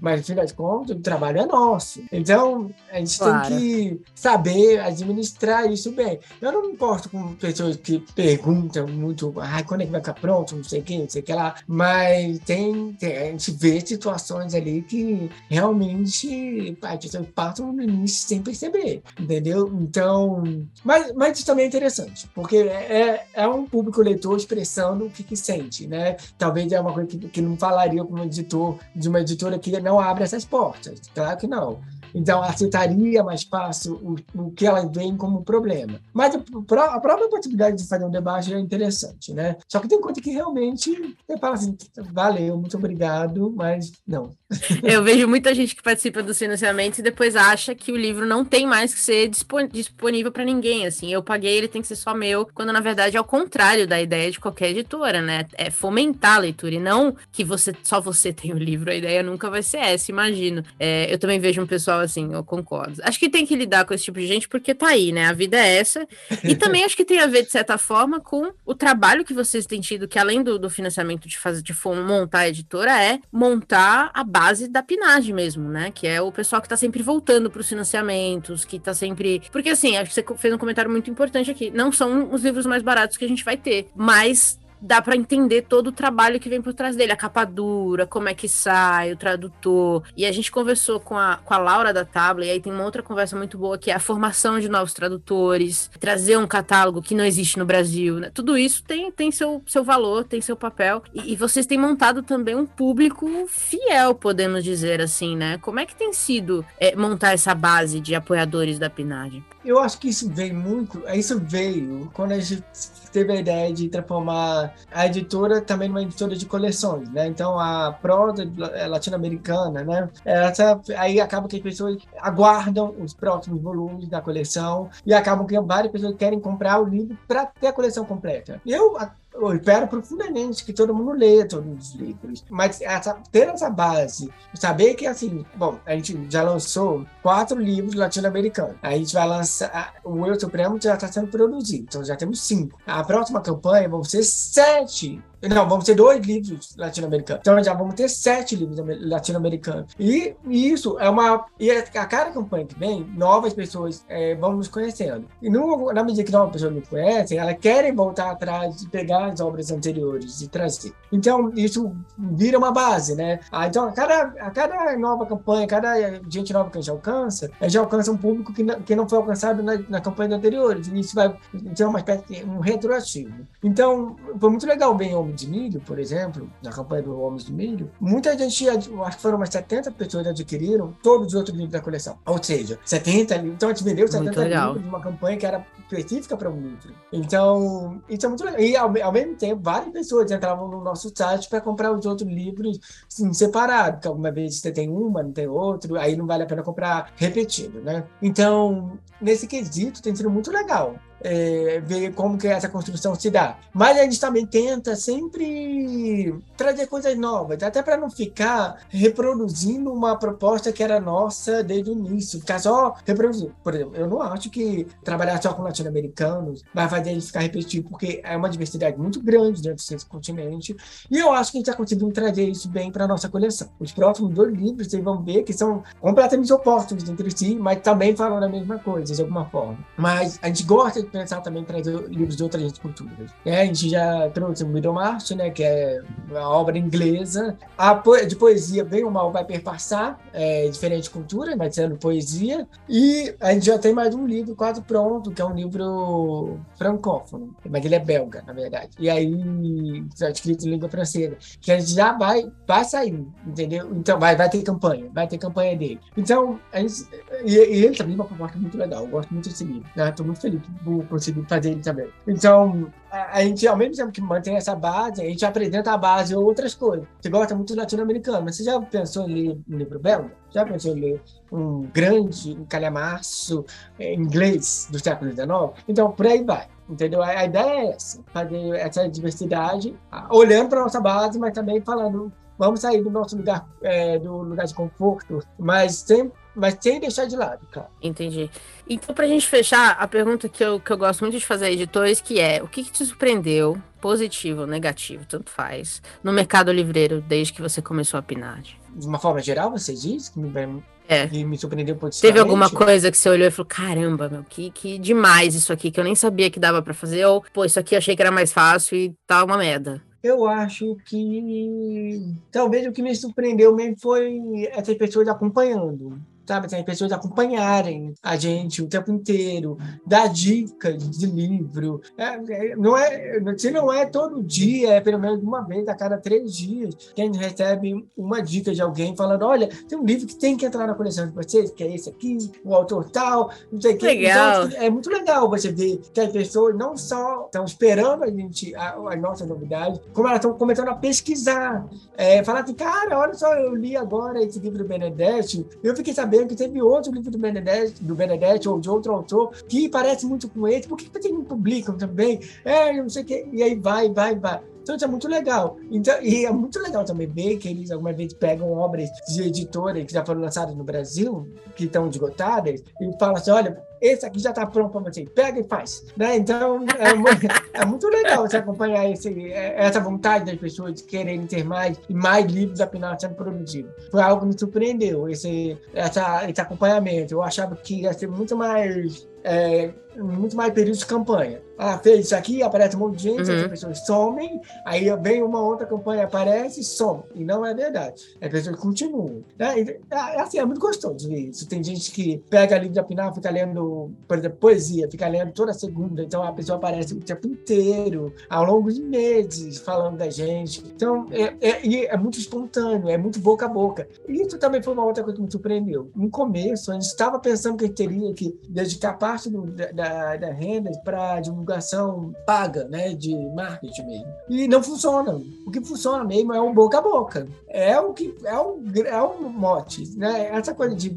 mas 0.00 0.20
no 0.20 0.26
fim 0.26 0.34
das 0.34 0.52
contas 0.52 0.96
o 0.96 1.00
trabalho 1.00 1.40
é 1.40 1.46
nosso. 1.46 2.02
Então 2.12 2.70
a 2.90 2.98
gente 2.98 3.18
claro. 3.18 3.48
tem 3.48 3.58
que 3.58 4.00
saber 4.14 4.80
administrar 4.80 5.70
isso 5.70 5.92
bem. 5.92 6.18
Eu 6.40 6.52
não 6.52 6.62
me 6.62 6.72
importo 6.72 7.08
com 7.08 7.34
pessoas 7.34 7.76
que 7.76 7.98
perguntam 8.14 8.86
muito, 8.86 9.32
ah, 9.38 9.62
quando 9.62 9.82
é 9.82 9.86
que 9.86 9.92
vai 9.92 10.00
ficar 10.00 10.14
pronto, 10.14 10.56
não 10.56 10.64
sei 10.64 10.80
o 10.80 10.82
que, 10.82 10.98
não 10.98 11.08
sei 11.08 11.22
o 11.22 11.24
que 11.24 11.32
lá, 11.32 11.54
mas 11.66 12.38
tem, 12.40 12.92
tem, 12.94 13.16
a 13.16 13.24
gente 13.30 13.50
vê 13.52 13.80
situações 13.80 14.54
ali 14.54 14.82
que 14.82 15.30
realmente 15.48 16.76
a 16.82 16.96
pessoas 16.96 17.26
passam 17.34 17.72
no 17.72 17.82
início 17.82 18.28
sem 18.28 18.42
perceber, 18.42 19.02
entendeu? 19.18 19.70
Então, 19.80 20.42
mas, 20.84 21.12
mas 21.14 21.38
isso 21.38 21.46
também 21.46 21.64
é 21.64 21.68
interessante, 21.68 22.28
porque 22.34 22.56
é, 22.56 23.26
é 23.34 23.46
um 23.46 23.66
público 23.66 24.02
leitor 24.02 24.36
expressando 24.36 25.06
o 25.06 25.10
que, 25.10 25.22
que 25.22 25.36
sente, 25.36 25.86
né? 25.86 26.16
Talvez 26.38 26.70
é 26.72 26.80
uma 26.80 26.92
coisa 26.92 27.08
que, 27.08 27.18
que 27.28 27.40
não 27.40 27.56
falaria 27.56 28.04
com 28.04 28.14
um 28.14 28.24
editor 28.24 28.78
de 28.94 29.08
uma 29.08 29.20
editora 29.20 29.58
que 29.70 29.80
não 29.80 29.98
abre 29.98 30.24
essas 30.24 30.44
portas, 30.44 31.00
claro 31.14 31.38
que 31.38 31.46
não. 31.46 31.80
Então, 32.14 32.42
aceitaria 32.42 33.22
mais 33.22 33.42
fácil 33.42 33.94
o, 33.94 34.44
o 34.46 34.50
que 34.52 34.66
elas 34.66 34.90
veem 34.94 35.16
como 35.16 35.42
problema. 35.42 36.00
Mas 36.12 36.34
a, 36.34 36.84
a 36.84 37.00
própria 37.00 37.28
possibilidade 37.28 37.76
de 37.76 37.88
fazer 37.88 38.04
um 38.04 38.10
debate 38.10 38.54
é 38.54 38.58
interessante, 38.58 39.32
né? 39.32 39.56
Só 39.68 39.80
que 39.80 39.88
tem 39.88 40.00
coisa 40.00 40.20
que 40.20 40.30
realmente 40.30 41.16
você 41.26 41.38
fala 41.38 41.54
assim, 41.54 41.76
valeu, 42.12 42.56
muito 42.56 42.76
obrigado, 42.76 43.52
mas 43.56 43.92
não. 44.06 44.30
Eu 44.82 45.02
vejo 45.02 45.26
muita 45.26 45.54
gente 45.54 45.74
que 45.74 45.82
participa 45.82 46.22
dos 46.22 46.38
financiamentos 46.38 46.98
e 46.98 47.02
depois 47.02 47.34
acha 47.34 47.74
que 47.74 47.90
o 47.90 47.96
livro 47.96 48.26
não 48.26 48.44
tem 48.44 48.66
mais 48.66 48.94
que 48.94 49.00
ser 49.00 49.28
disponível 49.72 50.30
para 50.30 50.44
ninguém, 50.44 50.86
assim. 50.86 51.12
Eu 51.12 51.22
paguei, 51.22 51.56
ele 51.56 51.68
tem 51.68 51.82
que 51.82 51.88
ser 51.88 51.96
só 51.96 52.14
meu, 52.14 52.48
quando 52.54 52.72
na 52.72 52.80
verdade 52.80 53.16
é 53.16 53.20
o 53.20 53.24
contrário 53.24 53.86
da 53.86 54.00
ideia 54.00 54.30
de 54.30 54.38
qualquer 54.38 54.70
editora, 54.70 55.20
né? 55.20 55.46
É 55.54 55.70
fomentar 55.70 56.36
a 56.36 56.38
leitura 56.38 56.74
e 56.74 56.80
não 56.80 57.16
que 57.32 57.44
você 57.44 57.74
só 57.82 58.00
você 58.00 58.32
tem 58.32 58.52
o 58.52 58.58
livro. 58.58 58.90
A 58.90 58.94
ideia 58.94 59.22
nunca 59.22 59.50
vai 59.50 59.62
ser 59.62 59.78
essa, 59.78 60.10
imagino. 60.10 60.62
É, 60.78 61.12
eu 61.12 61.18
também 61.18 61.40
vejo 61.40 61.60
um 61.62 61.66
pessoal 61.66 62.03
assim, 62.04 62.32
eu 62.32 62.44
concordo. 62.44 63.00
Acho 63.02 63.18
que 63.18 63.28
tem 63.28 63.46
que 63.46 63.56
lidar 63.56 63.84
com 63.84 63.94
esse 63.94 64.04
tipo 64.04 64.18
de 64.18 64.26
gente 64.26 64.48
porque 64.48 64.74
tá 64.74 64.88
aí, 64.88 65.12
né? 65.12 65.26
A 65.26 65.32
vida 65.32 65.56
é 65.56 65.78
essa. 65.78 66.06
E 66.42 66.54
também 66.56 66.84
acho 66.84 66.96
que 66.96 67.04
tem 67.04 67.20
a 67.20 67.26
ver, 67.26 67.44
de 67.44 67.50
certa 67.50 67.78
forma, 67.78 68.20
com 68.20 68.52
o 68.64 68.74
trabalho 68.74 69.24
que 69.24 69.34
vocês 69.34 69.66
têm 69.66 69.80
tido, 69.80 70.08
que 70.08 70.18
além 70.18 70.42
do, 70.42 70.58
do 70.58 70.70
financiamento 70.70 71.28
de 71.28 71.38
fazer, 71.38 71.62
de 71.62 71.74
montar 72.06 72.40
a 72.40 72.48
editora, 72.48 73.02
é 73.02 73.18
montar 73.32 74.10
a 74.14 74.24
base 74.24 74.68
da 74.68 74.82
Pinage 74.82 75.32
mesmo, 75.32 75.68
né? 75.68 75.90
Que 75.90 76.06
é 76.06 76.20
o 76.20 76.32
pessoal 76.32 76.62
que 76.62 76.68
tá 76.68 76.76
sempre 76.76 77.02
voltando 77.02 77.50
para 77.50 77.60
os 77.60 77.68
financiamentos, 77.68 78.64
que 78.64 78.78
tá 78.78 78.94
sempre. 78.94 79.42
Porque 79.50 79.70
assim, 79.70 79.96
acho 79.96 80.10
que 80.10 80.14
você 80.14 80.36
fez 80.36 80.54
um 80.54 80.58
comentário 80.58 80.90
muito 80.90 81.10
importante 81.10 81.50
aqui. 81.50 81.70
Não 81.70 81.90
são 81.90 82.32
os 82.32 82.42
livros 82.42 82.66
mais 82.66 82.82
baratos 82.82 83.16
que 83.16 83.24
a 83.24 83.28
gente 83.28 83.44
vai 83.44 83.56
ter, 83.56 83.88
mas 83.94 84.58
dá 84.80 85.00
para 85.00 85.16
entender 85.16 85.62
todo 85.62 85.88
o 85.88 85.92
trabalho 85.92 86.38
que 86.40 86.48
vem 86.48 86.60
por 86.60 86.74
trás 86.74 86.96
dele, 86.96 87.12
a 87.12 87.16
capa 87.16 87.44
dura, 87.44 88.06
como 88.06 88.28
é 88.28 88.34
que 88.34 88.48
sai, 88.48 89.12
o 89.12 89.16
tradutor. 89.16 90.02
E 90.16 90.26
a 90.26 90.32
gente 90.32 90.50
conversou 90.50 91.00
com 91.00 91.16
a, 91.16 91.38
com 91.44 91.54
a 91.54 91.58
Laura 91.58 91.92
da 91.92 92.04
Tabla, 92.04 92.44
e 92.44 92.50
aí 92.50 92.60
tem 92.60 92.72
uma 92.72 92.84
outra 92.84 93.02
conversa 93.02 93.36
muito 93.36 93.56
boa 93.56 93.78
que 93.78 93.90
é 93.90 93.94
a 93.94 93.98
formação 93.98 94.60
de 94.60 94.68
novos 94.68 94.92
tradutores, 94.92 95.90
trazer 95.98 96.36
um 96.36 96.46
catálogo 96.46 97.02
que 97.02 97.14
não 97.14 97.24
existe 97.24 97.58
no 97.58 97.64
Brasil. 97.64 98.18
Né? 98.20 98.30
Tudo 98.32 98.56
isso 98.56 98.82
tem, 98.82 99.10
tem 99.10 99.30
seu, 99.30 99.62
seu 99.66 99.82
valor, 99.82 100.24
tem 100.24 100.40
seu 100.40 100.56
papel. 100.56 101.02
E, 101.14 101.32
e 101.32 101.36
vocês 101.36 101.66
têm 101.66 101.78
montado 101.78 102.22
também 102.22 102.54
um 102.54 102.66
público 102.66 103.26
fiel, 103.48 104.14
podemos 104.14 104.62
dizer 104.62 105.00
assim, 105.00 105.36
né? 105.36 105.58
Como 105.58 105.80
é 105.80 105.86
que 105.86 105.94
tem 105.94 106.12
sido 106.12 106.64
é, 106.78 106.94
montar 106.94 107.32
essa 107.32 107.54
base 107.54 108.00
de 108.00 108.14
apoiadores 108.14 108.78
da 108.78 108.90
PNAD? 108.90 109.42
Eu 109.64 109.78
acho 109.78 109.98
que 109.98 110.08
isso 110.08 110.28
veio 110.28 110.54
muito, 110.54 111.02
isso 111.14 111.40
veio 111.40 112.10
quando 112.12 112.32
a 112.32 112.38
gente 112.38 112.62
teve 113.10 113.32
a 113.32 113.36
ideia 113.36 113.72
de 113.72 113.88
transformar 113.88 114.73
a 114.92 115.06
editora 115.06 115.60
também 115.60 115.88
numa 115.88 116.02
editora 116.02 116.36
de 116.36 116.46
coleções, 116.46 117.10
né? 117.10 117.26
Então 117.26 117.58
a 117.58 117.92
prosa 117.92 118.50
é 118.74 118.86
latino-americana, 118.86 119.82
né? 119.82 120.08
Essa, 120.24 120.80
aí 120.96 121.20
acaba 121.20 121.48
que 121.48 121.56
as 121.56 121.62
pessoas 121.62 121.98
aguardam 122.20 122.94
os 122.98 123.12
próximos 123.12 123.60
volumes 123.60 124.08
da 124.08 124.20
coleção 124.20 124.88
e 125.04 125.12
acabam 125.12 125.46
que 125.46 125.58
várias 125.60 125.92
pessoas 125.92 126.16
querem 126.16 126.40
comprar 126.40 126.80
o 126.80 126.84
livro 126.84 127.16
para 127.26 127.46
ter 127.46 127.68
a 127.68 127.72
coleção 127.72 128.04
completa. 128.04 128.60
Eu 128.66 128.96
eu 129.34 129.52
espero 129.54 129.88
profundamente 129.88 130.64
que 130.64 130.72
todo 130.72 130.94
mundo 130.94 131.12
leia 131.12 131.46
todos 131.46 131.88
os 131.88 131.94
livros. 131.94 132.44
Mas 132.48 132.80
essa, 132.80 133.14
ter 133.30 133.48
essa 133.48 133.68
base, 133.68 134.30
saber 134.54 134.94
que, 134.94 135.06
assim, 135.06 135.44
bom, 135.56 135.78
a 135.84 135.94
gente 135.94 136.26
já 136.30 136.42
lançou 136.42 137.04
quatro 137.22 137.58
livros 137.58 137.94
latino-americanos. 137.94 138.76
A 138.82 138.92
gente 138.92 139.12
vai 139.12 139.26
lançar, 139.26 139.94
o 140.04 140.24
Eu 140.26 140.38
Supremo 140.38 140.80
já 140.80 140.94
está 140.94 141.08
sendo 141.08 141.28
produzido, 141.28 141.84
então 141.88 142.04
já 142.04 142.16
temos 142.16 142.40
cinco. 142.40 142.78
A 142.86 143.02
próxima 143.02 143.40
campanha 143.40 143.88
vão 143.88 144.04
ser 144.04 144.22
sete 144.22 145.22
não, 145.48 145.68
vamos 145.68 145.84
ter 145.84 145.94
dois 145.94 146.24
livros 146.24 146.74
latino-americanos. 146.76 147.40
Então 147.40 147.62
já 147.62 147.74
vamos 147.74 147.94
ter 147.94 148.08
sete 148.08 148.56
livros 148.56 148.78
latino-americanos. 149.00 149.94
E, 149.98 150.34
isso 150.48 150.98
é 150.98 151.08
uma. 151.08 151.46
E 151.58 151.70
a 151.70 152.06
cada 152.06 152.30
campanha 152.30 152.66
que 152.66 152.78
vem, 152.78 153.04
novas 153.16 153.52
pessoas 153.52 154.04
é, 154.08 154.34
vão 154.34 154.56
nos 154.56 154.68
conhecendo. 154.68 155.26
E 155.42 155.50
no, 155.50 155.92
na 155.92 156.02
medida 156.02 156.24
que 156.24 156.32
novas 156.32 156.52
pessoas 156.52 156.74
nos 156.74 156.88
conhecem, 156.88 157.38
elas 157.38 157.56
querem 157.58 157.94
voltar 157.94 158.30
atrás 158.30 158.82
e 158.82 158.88
pegar 158.88 159.26
as 159.26 159.40
obras 159.40 159.70
anteriores 159.70 160.40
e 160.40 160.48
trazer. 160.48 160.92
Então, 161.12 161.52
isso 161.54 161.94
vira 162.18 162.58
uma 162.58 162.72
base, 162.72 163.14
né? 163.14 163.40
Ah, 163.50 163.66
então, 163.66 163.86
a 163.88 163.92
cada, 163.92 164.22
a 164.40 164.50
cada 164.50 164.96
nova 164.96 165.26
campanha, 165.26 165.66
cada 165.66 165.94
gente 166.28 166.52
nova 166.52 166.70
que 166.70 166.78
a 166.78 166.80
gente 166.80 166.90
alcança, 166.90 167.50
a 167.60 167.64
gente 167.68 167.78
alcança 167.78 168.10
um 168.10 168.16
público 168.16 168.52
que 168.52 168.62
não, 168.62 168.80
que 168.80 168.96
não 168.96 169.08
foi 169.08 169.18
alcançado 169.18 169.62
na, 169.62 169.78
na 169.88 170.00
campanha 170.00 170.36
anterior. 170.36 170.80
E 170.92 171.00
isso 171.00 171.14
vai 171.14 171.36
ter 171.74 171.84
uma 171.84 171.98
espécie 171.98 172.44
um 172.44 172.60
retroativo. 172.60 173.46
Então, 173.62 174.16
foi 174.38 174.50
muito 174.50 174.66
legal 174.66 174.96
ver 174.96 175.14
Homem 175.14 175.33
de 175.34 175.48
Milho, 175.48 175.80
por 175.80 175.98
exemplo, 175.98 176.50
na 176.62 176.70
campanha 176.70 177.02
do 177.02 177.20
Homens 177.20 177.44
de 177.44 177.52
Milho. 177.52 177.90
Muita 178.00 178.36
gente, 178.36 178.68
acho 178.68 178.88
que 178.88 179.22
foram 179.22 179.36
umas 179.36 179.50
70 179.50 179.90
pessoas 179.92 180.24
que 180.24 180.28
adquiriram 180.30 180.94
todos 181.02 181.28
os 181.28 181.34
outros 181.34 181.54
livros 181.54 181.72
da 181.72 181.80
coleção. 181.80 182.18
Ou 182.26 182.42
seja, 182.42 182.78
70 182.84 183.36
livros. 183.36 183.54
Então, 183.54 183.68
a 183.68 183.72
gente 183.72 183.84
vendeu 183.84 184.08
70 184.08 184.44
livros 184.44 184.82
de 184.82 184.88
uma 184.88 185.00
campanha 185.00 185.36
que 185.36 185.46
era 185.46 185.66
específica 185.78 186.36
para 186.36 186.50
um 186.50 186.60
livro. 186.60 186.94
Então, 187.12 188.00
isso 188.08 188.26
é 188.26 188.28
muito 188.28 188.44
legal. 188.44 188.60
E, 188.60 188.76
ao, 188.76 189.02
ao 189.02 189.12
mesmo 189.12 189.36
tempo, 189.36 189.60
várias 189.62 189.92
pessoas 189.92 190.30
entravam 190.30 190.68
no 190.68 190.82
nosso 190.82 191.12
site 191.14 191.48
para 191.48 191.60
comprar 191.60 191.92
os 191.92 192.06
outros 192.06 192.28
livros 192.28 192.78
assim, 193.10 193.32
separados, 193.32 193.94
porque 193.94 194.08
alguma 194.08 194.32
vez 194.32 194.56
você 194.56 194.72
tem 194.72 194.88
uma, 194.88 195.22
não 195.22 195.32
tem 195.32 195.46
outro, 195.46 195.96
aí 195.96 196.16
não 196.16 196.26
vale 196.26 196.42
a 196.42 196.46
pena 196.46 196.62
comprar 196.62 197.12
repetido, 197.16 197.80
né? 197.80 198.04
Então, 198.22 198.98
nesse 199.20 199.46
quesito, 199.46 200.02
tem 200.02 200.14
sido 200.14 200.30
muito 200.30 200.50
legal 200.50 200.94
é, 201.24 201.80
ver 201.84 202.12
como 202.12 202.36
que 202.36 202.46
essa 202.46 202.68
construção 202.68 203.14
se 203.14 203.30
dá. 203.30 203.56
Mas 203.72 203.98
a 203.98 204.02
gente 204.02 204.20
também 204.20 204.46
tenta 204.46 204.94
sempre 204.94 206.34
trazer 206.56 206.86
coisas 206.86 207.16
novas, 207.16 207.62
até 207.62 207.82
para 207.82 207.96
não 207.96 208.10
ficar 208.10 208.76
reproduzindo 208.90 209.90
uma 209.90 210.16
proposta 210.16 210.70
que 210.70 210.82
era 210.82 211.00
nossa 211.00 211.64
desde 211.64 211.90
o 211.90 211.94
início, 211.94 212.38
ficar 212.38 212.58
só 212.58 212.94
reproduzindo. 213.04 213.54
Por 213.64 213.74
exemplo, 213.74 213.96
eu 213.96 214.06
não 214.06 214.20
acho 214.20 214.50
que 214.50 214.86
trabalhar 215.02 215.40
só 215.42 215.54
com 215.54 215.62
latino-americanos 215.62 216.62
vai 216.74 216.88
fazer 216.88 217.10
a 217.10 217.14
gente 217.14 217.26
ficar 217.26 217.40
repetitivo, 217.40 217.88
porque 217.88 218.20
é 218.22 218.36
uma 218.36 218.50
diversidade 218.50 218.98
muito 218.98 219.20
grande 219.22 219.62
dentro 219.62 219.84
desse 219.84 220.06
continente, 220.06 220.76
e 221.10 221.18
eu 221.18 221.32
acho 221.32 221.50
que 221.50 221.58
a 221.58 221.60
gente 221.60 221.68
está 221.68 221.76
conseguindo 221.76 222.12
trazer 222.12 222.44
isso 222.44 222.68
bem 222.68 222.92
para 222.92 223.08
nossa 223.08 223.28
coleção. 223.28 223.68
Os 223.80 223.92
próximos 223.92 224.34
dois 224.34 224.52
livros 224.52 224.88
vocês 224.88 225.02
vão 225.02 225.22
ver 225.22 225.42
que 225.42 225.52
são 225.52 225.82
completamente 226.00 226.52
opostos 226.52 227.08
entre 227.08 227.30
si, 227.30 227.54
mas 227.54 227.80
também 227.80 228.14
falam 228.14 228.38
da 228.38 228.48
mesma 228.48 228.78
coisa, 228.78 229.14
de 229.14 229.22
alguma 229.22 229.46
forma. 229.46 229.78
Mas 229.96 230.38
a 230.42 230.48
gente 230.48 230.64
gosta 230.64 231.02
pensar 231.14 231.40
também 231.40 231.62
trazer 231.62 231.96
livros 232.08 232.36
de 232.36 232.42
outras 232.42 232.76
culturas. 232.78 233.30
É, 233.44 233.60
a 233.60 233.64
gente 233.64 233.88
já 233.88 234.28
trouxe 234.30 234.64
o 234.64 234.68
Middlemarch, 234.68 235.34
né, 235.36 235.48
que 235.50 235.62
é 235.62 236.02
uma 236.28 236.48
obra 236.48 236.76
inglesa. 236.76 237.56
A 237.78 237.94
po 237.94 238.16
de 238.26 238.34
poesia, 238.34 238.84
bem 238.84 239.04
ou 239.04 239.10
mal, 239.10 239.30
vai 239.30 239.44
perpassar 239.44 240.18
é, 240.32 240.68
diferente 240.68 241.08
cultura, 241.08 241.54
mas 241.56 241.74
sendo 241.74 241.96
poesia. 241.96 242.66
E 242.88 243.32
a 243.40 243.52
gente 243.52 243.66
já 243.66 243.78
tem 243.78 243.94
mais 243.94 244.12
um 244.14 244.26
livro 244.26 244.56
quase 244.56 244.82
pronto, 244.82 245.30
que 245.30 245.40
é 245.40 245.44
um 245.44 245.54
livro 245.54 246.58
francófono, 246.76 247.54
mas 247.68 247.84
ele 247.84 247.94
é 247.94 248.00
belga, 248.00 248.42
na 248.44 248.52
verdade. 248.52 248.90
E 248.98 249.08
aí, 249.08 250.04
está 250.12 250.30
escrito 250.30 250.66
em 250.66 250.70
língua 250.70 250.88
francesa, 250.88 251.36
que 251.60 251.70
a 251.70 251.78
gente 251.78 251.92
já 251.92 252.12
vai, 252.12 252.50
vai 252.66 252.84
sair, 252.84 253.24
entendeu? 253.46 253.88
Então, 253.94 254.18
vai, 254.18 254.34
vai 254.34 254.48
ter 254.50 254.62
campanha, 254.62 255.08
vai 255.12 255.28
ter 255.28 255.38
campanha 255.38 255.76
dele. 255.76 256.00
Então, 256.16 256.58
a 256.72 256.80
gente, 256.80 257.06
e, 257.44 257.52
e 257.52 257.84
ele 257.84 257.96
também 257.96 258.14
é 258.14 258.16
uma 258.16 258.24
proposta 258.24 258.58
muito 258.58 258.76
legal, 258.76 259.04
eu 259.04 259.10
gosto 259.10 259.32
muito 259.32 259.48
desse 259.48 259.64
livro, 259.64 259.88
né? 259.94 260.08
Estou 260.08 260.26
muito 260.26 260.40
feliz 260.40 260.60
por 260.84 261.03
conseguir 261.04 261.44
fazer 261.48 261.70
ele 261.70 261.82
também. 261.82 262.08
Então, 262.26 262.92
a, 263.10 263.42
gente, 263.42 263.66
ao 263.66 263.76
mesmo 263.76 263.94
tempo 263.94 264.12
que 264.12 264.20
mantém 264.20 264.56
essa 264.56 264.74
base, 264.74 265.22
a 265.22 265.24
gente 265.24 265.44
apresenta 265.44 265.92
a 265.92 265.96
base 265.96 266.34
ou 266.34 266.44
outras 266.44 266.74
coisas. 266.74 267.06
Você 267.20 267.28
gosta 267.28 267.54
muito 267.54 267.74
do 267.74 267.78
latino-americano, 267.78 268.42
mas 268.44 268.56
você 268.56 268.64
já 268.64 268.80
pensou 268.80 269.28
em 269.28 269.34
ler 269.34 269.60
um 269.68 269.76
livro 269.76 269.98
belga? 269.98 270.32
Já 270.50 270.64
pensou 270.64 270.96
em 270.96 271.00
ler 271.00 271.22
um 271.52 271.82
grande 271.92 272.52
um 272.52 272.64
calhamaço 272.64 273.64
é, 273.98 274.14
inglês 274.14 274.88
do 274.90 274.98
século 274.98 275.30
XIX? 275.30 275.84
Então, 275.88 276.10
por 276.10 276.26
aí 276.26 276.42
vai. 276.42 276.66
Entendeu? 276.88 277.22
A, 277.22 277.28
a 277.28 277.44
ideia 277.44 277.90
é 277.90 277.94
essa, 277.94 278.22
fazer 278.32 278.74
essa 278.74 279.08
diversidade, 279.08 279.96
olhando 280.30 280.68
para 280.68 280.80
nossa 280.80 281.00
base, 281.00 281.38
mas 281.38 281.52
também 281.52 281.80
falando 281.80 282.32
vamos 282.58 282.80
sair 282.80 283.02
do 283.02 283.10
nosso 283.10 283.36
lugar, 283.36 283.66
é, 283.82 284.18
do 284.18 284.38
lugar 284.38 284.66
de 284.66 284.74
conforto, 284.74 285.40
mas 285.58 285.96
sem, 285.96 286.30
mas 286.54 286.76
sem 286.80 287.00
deixar 287.00 287.26
de 287.26 287.36
lado, 287.36 287.66
claro. 287.70 287.88
Entendi. 288.02 288.50
Então, 288.88 289.14
para 289.14 289.24
a 289.24 289.28
gente 289.28 289.46
fechar, 289.46 289.96
a 289.98 290.06
pergunta 290.06 290.48
que 290.48 290.62
eu, 290.62 290.78
que 290.78 290.90
eu 290.90 290.96
gosto 290.96 291.22
muito 291.22 291.38
de 291.38 291.44
fazer 291.44 291.66
a 291.66 291.70
editores, 291.70 292.20
que 292.20 292.38
é, 292.38 292.62
o 292.62 292.68
que, 292.68 292.84
que 292.84 292.92
te 292.92 293.04
surpreendeu, 293.04 293.76
positivo 294.00 294.62
ou 294.62 294.66
negativo, 294.66 295.24
tanto 295.26 295.50
faz, 295.50 296.02
no 296.22 296.32
mercado 296.32 296.70
livreiro 296.70 297.20
desde 297.20 297.52
que 297.52 297.62
você 297.62 297.82
começou 297.82 298.18
a 298.18 298.22
PNAD? 298.22 298.78
De 298.94 299.06
uma 299.06 299.18
forma 299.18 299.40
geral, 299.40 299.70
você 299.70 299.94
diz? 299.94 300.28
Que 300.28 300.38
me, 300.38 300.82
é. 301.08 301.26
que 301.26 301.44
me 301.44 301.58
surpreendeu 301.58 301.96
positivamente? 301.96 302.34
Teve 302.34 302.38
alguma 302.38 302.70
coisa 302.70 303.10
que 303.10 303.18
você 303.18 303.28
olhou 303.28 303.48
e 303.48 303.50
falou, 303.50 303.66
caramba, 303.66 304.28
meu, 304.28 304.44
que, 304.44 304.70
que 304.70 304.98
demais 304.98 305.54
isso 305.54 305.72
aqui, 305.72 305.90
que 305.90 305.98
eu 305.98 306.04
nem 306.04 306.14
sabia 306.14 306.50
que 306.50 306.60
dava 306.60 306.82
para 306.82 306.94
fazer, 306.94 307.24
ou, 307.26 307.42
pô, 307.52 307.64
isso 307.64 307.80
aqui 307.80 307.94
eu 307.94 307.98
achei 307.98 308.14
que 308.14 308.22
era 308.22 308.30
mais 308.30 308.52
fácil 308.52 308.96
e 308.96 309.14
tá 309.26 309.42
uma 309.42 309.58
merda. 309.58 310.02
Eu 310.22 310.46
acho 310.46 310.96
que 311.04 312.34
talvez 312.50 312.86
o 312.86 312.92
que 312.92 313.02
me 313.02 313.14
surpreendeu 313.14 313.74
mesmo 313.74 313.96
foi 314.00 314.40
essas 314.72 314.96
pessoas 314.96 315.28
acompanhando 315.28 316.18
sabe? 316.46 316.68
Tem 316.68 316.84
pessoas 316.84 317.12
acompanharem 317.12 318.14
a 318.22 318.36
gente 318.36 318.82
o 318.82 318.88
tempo 318.88 319.10
inteiro, 319.10 319.78
dar 320.06 320.28
dicas 320.28 321.08
de 321.10 321.26
livro. 321.26 322.00
É, 322.16 322.24
é, 322.24 322.76
não 322.76 322.96
é, 322.96 323.40
se 323.56 323.70
não 323.70 323.92
é 323.92 324.06
todo 324.06 324.42
dia, 324.42 324.94
é 324.94 325.00
pelo 325.00 325.18
menos 325.18 325.42
uma 325.42 325.62
vez 325.62 325.88
a 325.88 325.94
cada 325.94 326.18
três 326.18 326.54
dias 326.54 326.94
que 327.14 327.22
a 327.22 327.24
gente 327.24 327.38
recebe 327.38 328.06
uma 328.16 328.42
dica 328.42 328.72
de 328.72 328.82
alguém 328.82 329.16
falando: 329.16 329.44
olha, 329.44 329.68
tem 329.88 329.98
um 329.98 330.04
livro 330.04 330.26
que 330.26 330.36
tem 330.36 330.56
que 330.56 330.66
entrar 330.66 330.86
na 330.86 330.94
coleção 330.94 331.26
de 331.26 331.32
vocês, 331.32 331.70
que 331.70 331.82
é 331.82 331.94
esse 331.94 332.08
aqui, 332.10 332.38
o 332.64 332.74
autor 332.74 333.10
tal, 333.10 333.50
não 333.70 333.80
sei 333.80 333.94
o 333.94 333.98
que. 333.98 334.06
Legal. 334.06 334.66
Então, 334.66 334.82
é 334.82 334.90
muito 334.90 335.10
legal 335.10 335.48
você 335.48 335.70
ver 335.72 336.00
que 336.12 336.20
as 336.20 336.32
pessoas 336.32 336.76
não 336.76 336.96
só 336.96 337.46
estão 337.46 337.64
esperando 337.64 338.24
a 338.24 338.30
gente, 338.30 338.74
a, 338.74 338.94
a 338.94 339.16
nossa 339.16 339.46
novidade, 339.46 340.00
como 340.12 340.28
elas 340.28 340.38
estão 340.38 340.54
começando 340.54 340.88
a 340.88 340.94
pesquisar. 340.94 341.86
É, 342.16 342.44
falar 342.44 342.60
assim, 342.60 342.74
cara, 342.74 343.18
olha 343.18 343.34
só, 343.34 343.52
eu 343.54 343.74
li 343.74 343.96
agora 343.96 344.42
esse 344.42 344.58
livro 344.58 344.78
do 344.78 344.84
Benedetti, 344.84 345.66
eu 345.82 345.96
fiquei 345.96 346.12
sabendo 346.12 346.33
sabendo 346.34 346.48
que 346.48 346.56
teve 346.56 346.82
outro 346.82 347.12
livro 347.12 347.30
do 347.30 347.38
Benedetti, 347.38 348.02
do 348.02 348.14
Benedetti 348.14 348.68
ou 348.68 348.80
de 348.80 348.90
outro 348.90 349.12
autor 349.12 349.52
que 349.68 349.88
parece 349.88 350.26
muito 350.26 350.48
com 350.48 350.66
esse, 350.66 350.88
por 350.88 350.98
que 350.98 351.08
vocês 351.08 351.32
não 351.32 351.44
publicam 351.44 351.96
também? 351.96 352.40
É, 352.64 352.92
não 352.92 353.08
sei 353.08 353.22
o 353.22 353.26
quê. 353.26 353.46
E 353.52 353.62
aí 353.62 353.74
vai, 353.74 354.10
vai, 354.10 354.34
vai. 354.34 354.60
Então 354.82 354.96
isso 354.96 355.04
é 355.04 355.08
muito 355.08 355.28
legal. 355.28 355.78
Então, 355.90 356.20
e 356.22 356.44
é 356.44 356.52
muito 356.52 356.78
legal 356.78 357.04
também 357.04 357.26
ver 357.26 357.56
que 357.56 357.68
eles 357.68 357.90
alguma 357.90 358.12
vez 358.12 358.34
pegam 358.34 358.70
obras 358.72 359.08
de 359.28 359.42
editoras 359.42 360.04
que 360.04 360.12
já 360.12 360.24
foram 360.24 360.42
lançadas 360.42 360.74
no 360.74 360.84
Brasil, 360.84 361.48
que 361.74 361.84
estão 361.84 362.06
esgotadas, 362.08 362.82
e 363.00 363.18
falam 363.18 363.36
assim: 363.36 363.50
olha, 363.50 363.82
esse 364.00 364.24
aqui 364.24 364.38
já 364.38 364.50
está 364.50 364.66
pronto 364.66 364.90
para 364.90 365.12
você, 365.12 365.24
pega 365.24 365.60
e 365.60 365.64
faz. 365.64 366.04
Né? 366.16 366.36
Então, 366.36 366.84
é, 366.98 367.14
muito, 367.14 367.46
é 367.72 367.84
muito 367.84 368.08
legal 368.08 368.46
você 368.46 368.56
acompanhar 368.56 369.08
esse, 369.10 369.50
é, 369.50 369.74
essa 369.76 370.00
vontade 370.00 370.44
das 370.44 370.56
pessoas 370.56 370.94
de 370.94 371.04
quererem 371.04 371.46
ter 371.46 371.64
mais 371.64 371.98
e 372.08 372.14
mais 372.14 372.46
livros 372.46 372.80
afinal 372.80 373.18
sendo 373.18 373.34
produzidos. 373.34 373.90
Foi 374.10 374.22
algo 374.22 374.42
que 374.42 374.48
me 374.48 374.58
surpreendeu, 374.58 375.28
esse, 375.28 375.78
essa, 375.92 376.48
esse 376.48 376.60
acompanhamento. 376.60 377.34
Eu 377.34 377.42
achava 377.42 377.76
que 377.76 378.02
ia 378.02 378.12
ser 378.12 378.28
muito 378.28 378.56
mais 378.56 379.26
é, 379.44 379.92
muito 380.16 380.56
mais 380.56 380.72
período 380.72 380.96
de 380.96 381.06
campanha. 381.06 381.60
Ah, 381.76 381.98
fez 381.98 382.26
isso 382.26 382.34
aqui, 382.34 382.62
aparece 382.62 382.96
um 382.96 383.00
monte 383.00 383.16
de 383.16 383.22
gente, 383.24 383.50
uhum. 383.50 383.56
as 383.56 383.66
pessoas 383.66 384.06
somem, 384.06 384.60
aí 384.86 385.04
vem 385.20 385.42
uma 385.42 385.60
outra 385.60 385.86
campanha, 385.86 386.24
aparece 386.24 386.80
e 386.80 386.84
some. 386.84 387.22
E 387.34 387.44
não 387.44 387.66
é 387.66 387.74
verdade. 387.74 388.22
As 388.40 388.48
pessoas 388.48 388.76
continuam. 388.76 389.44
Né? 389.58 389.80
E, 389.80 390.00
é, 390.10 390.40
assim, 390.40 390.58
é 390.58 390.64
muito 390.64 390.80
gostoso 390.80 391.28
ver 391.28 391.50
isso. 391.50 391.68
Tem 391.68 391.82
gente 391.82 392.10
que 392.10 392.38
pega 392.48 392.78
livro 392.78 392.94
de 392.94 393.02
Pinal, 393.04 393.34
fica 393.34 393.50
lendo, 393.50 393.93
por 394.26 394.38
exemplo, 394.38 394.58
poesia, 394.58 395.10
fica 395.10 395.28
lendo 395.28 395.52
toda 395.52 395.72
segunda, 395.72 396.22
então 396.22 396.42
a 396.42 396.52
pessoa 396.52 396.78
aparece 396.78 397.14
o 397.14 397.20
tempo 397.20 397.46
inteiro, 397.46 398.32
ao 398.48 398.64
longo 398.64 398.92
de 398.92 399.02
meses, 399.02 399.78
falando 399.78 400.16
da 400.16 400.30
gente. 400.30 400.82
Então, 400.94 401.26
é, 401.30 401.54
é, 401.60 402.04
é 402.06 402.16
muito 402.16 402.38
espontâneo, 402.38 403.08
é 403.08 403.16
muito 403.16 403.38
boca 403.38 403.66
a 403.66 403.68
boca. 403.68 404.08
Isso 404.28 404.58
também 404.58 404.82
foi 404.82 404.92
uma 404.92 405.04
outra 405.04 405.22
coisa 405.22 405.36
que 405.36 405.42
me 405.42 405.50
surpreendeu. 405.50 406.10
No 406.14 406.30
começo, 406.30 406.90
a 406.90 406.94
gente 406.94 407.04
estava 407.04 407.38
pensando 407.38 407.76
que 407.76 407.84
a 407.84 407.86
gente 407.86 407.96
teria 407.96 408.34
que 408.34 408.58
dedicar 408.68 409.14
parte 409.14 409.50
do, 409.50 409.62
da, 409.66 410.36
da 410.36 410.52
renda 410.52 410.90
para 411.04 411.40
divulgação 411.40 412.34
paga, 412.46 412.84
né, 412.88 413.14
de 413.14 413.34
marketing 413.54 414.06
mesmo. 414.06 414.34
E 414.48 414.68
não 414.68 414.82
funciona. 414.82 415.40
O 415.66 415.70
que 415.70 415.84
funciona 415.84 416.24
mesmo 416.24 416.52
é 416.52 416.60
o 416.60 416.72
boca 416.72 416.98
a 416.98 417.02
boca. 417.02 417.46
É 417.68 417.98
o 417.98 418.12
que 418.12 418.34
é 418.44 418.58
o, 418.58 418.82
é 419.04 419.22
o 419.22 419.48
mote, 419.48 420.16
né? 420.16 420.48
Essa 420.48 420.74
coisa 420.74 420.94
de 420.94 421.10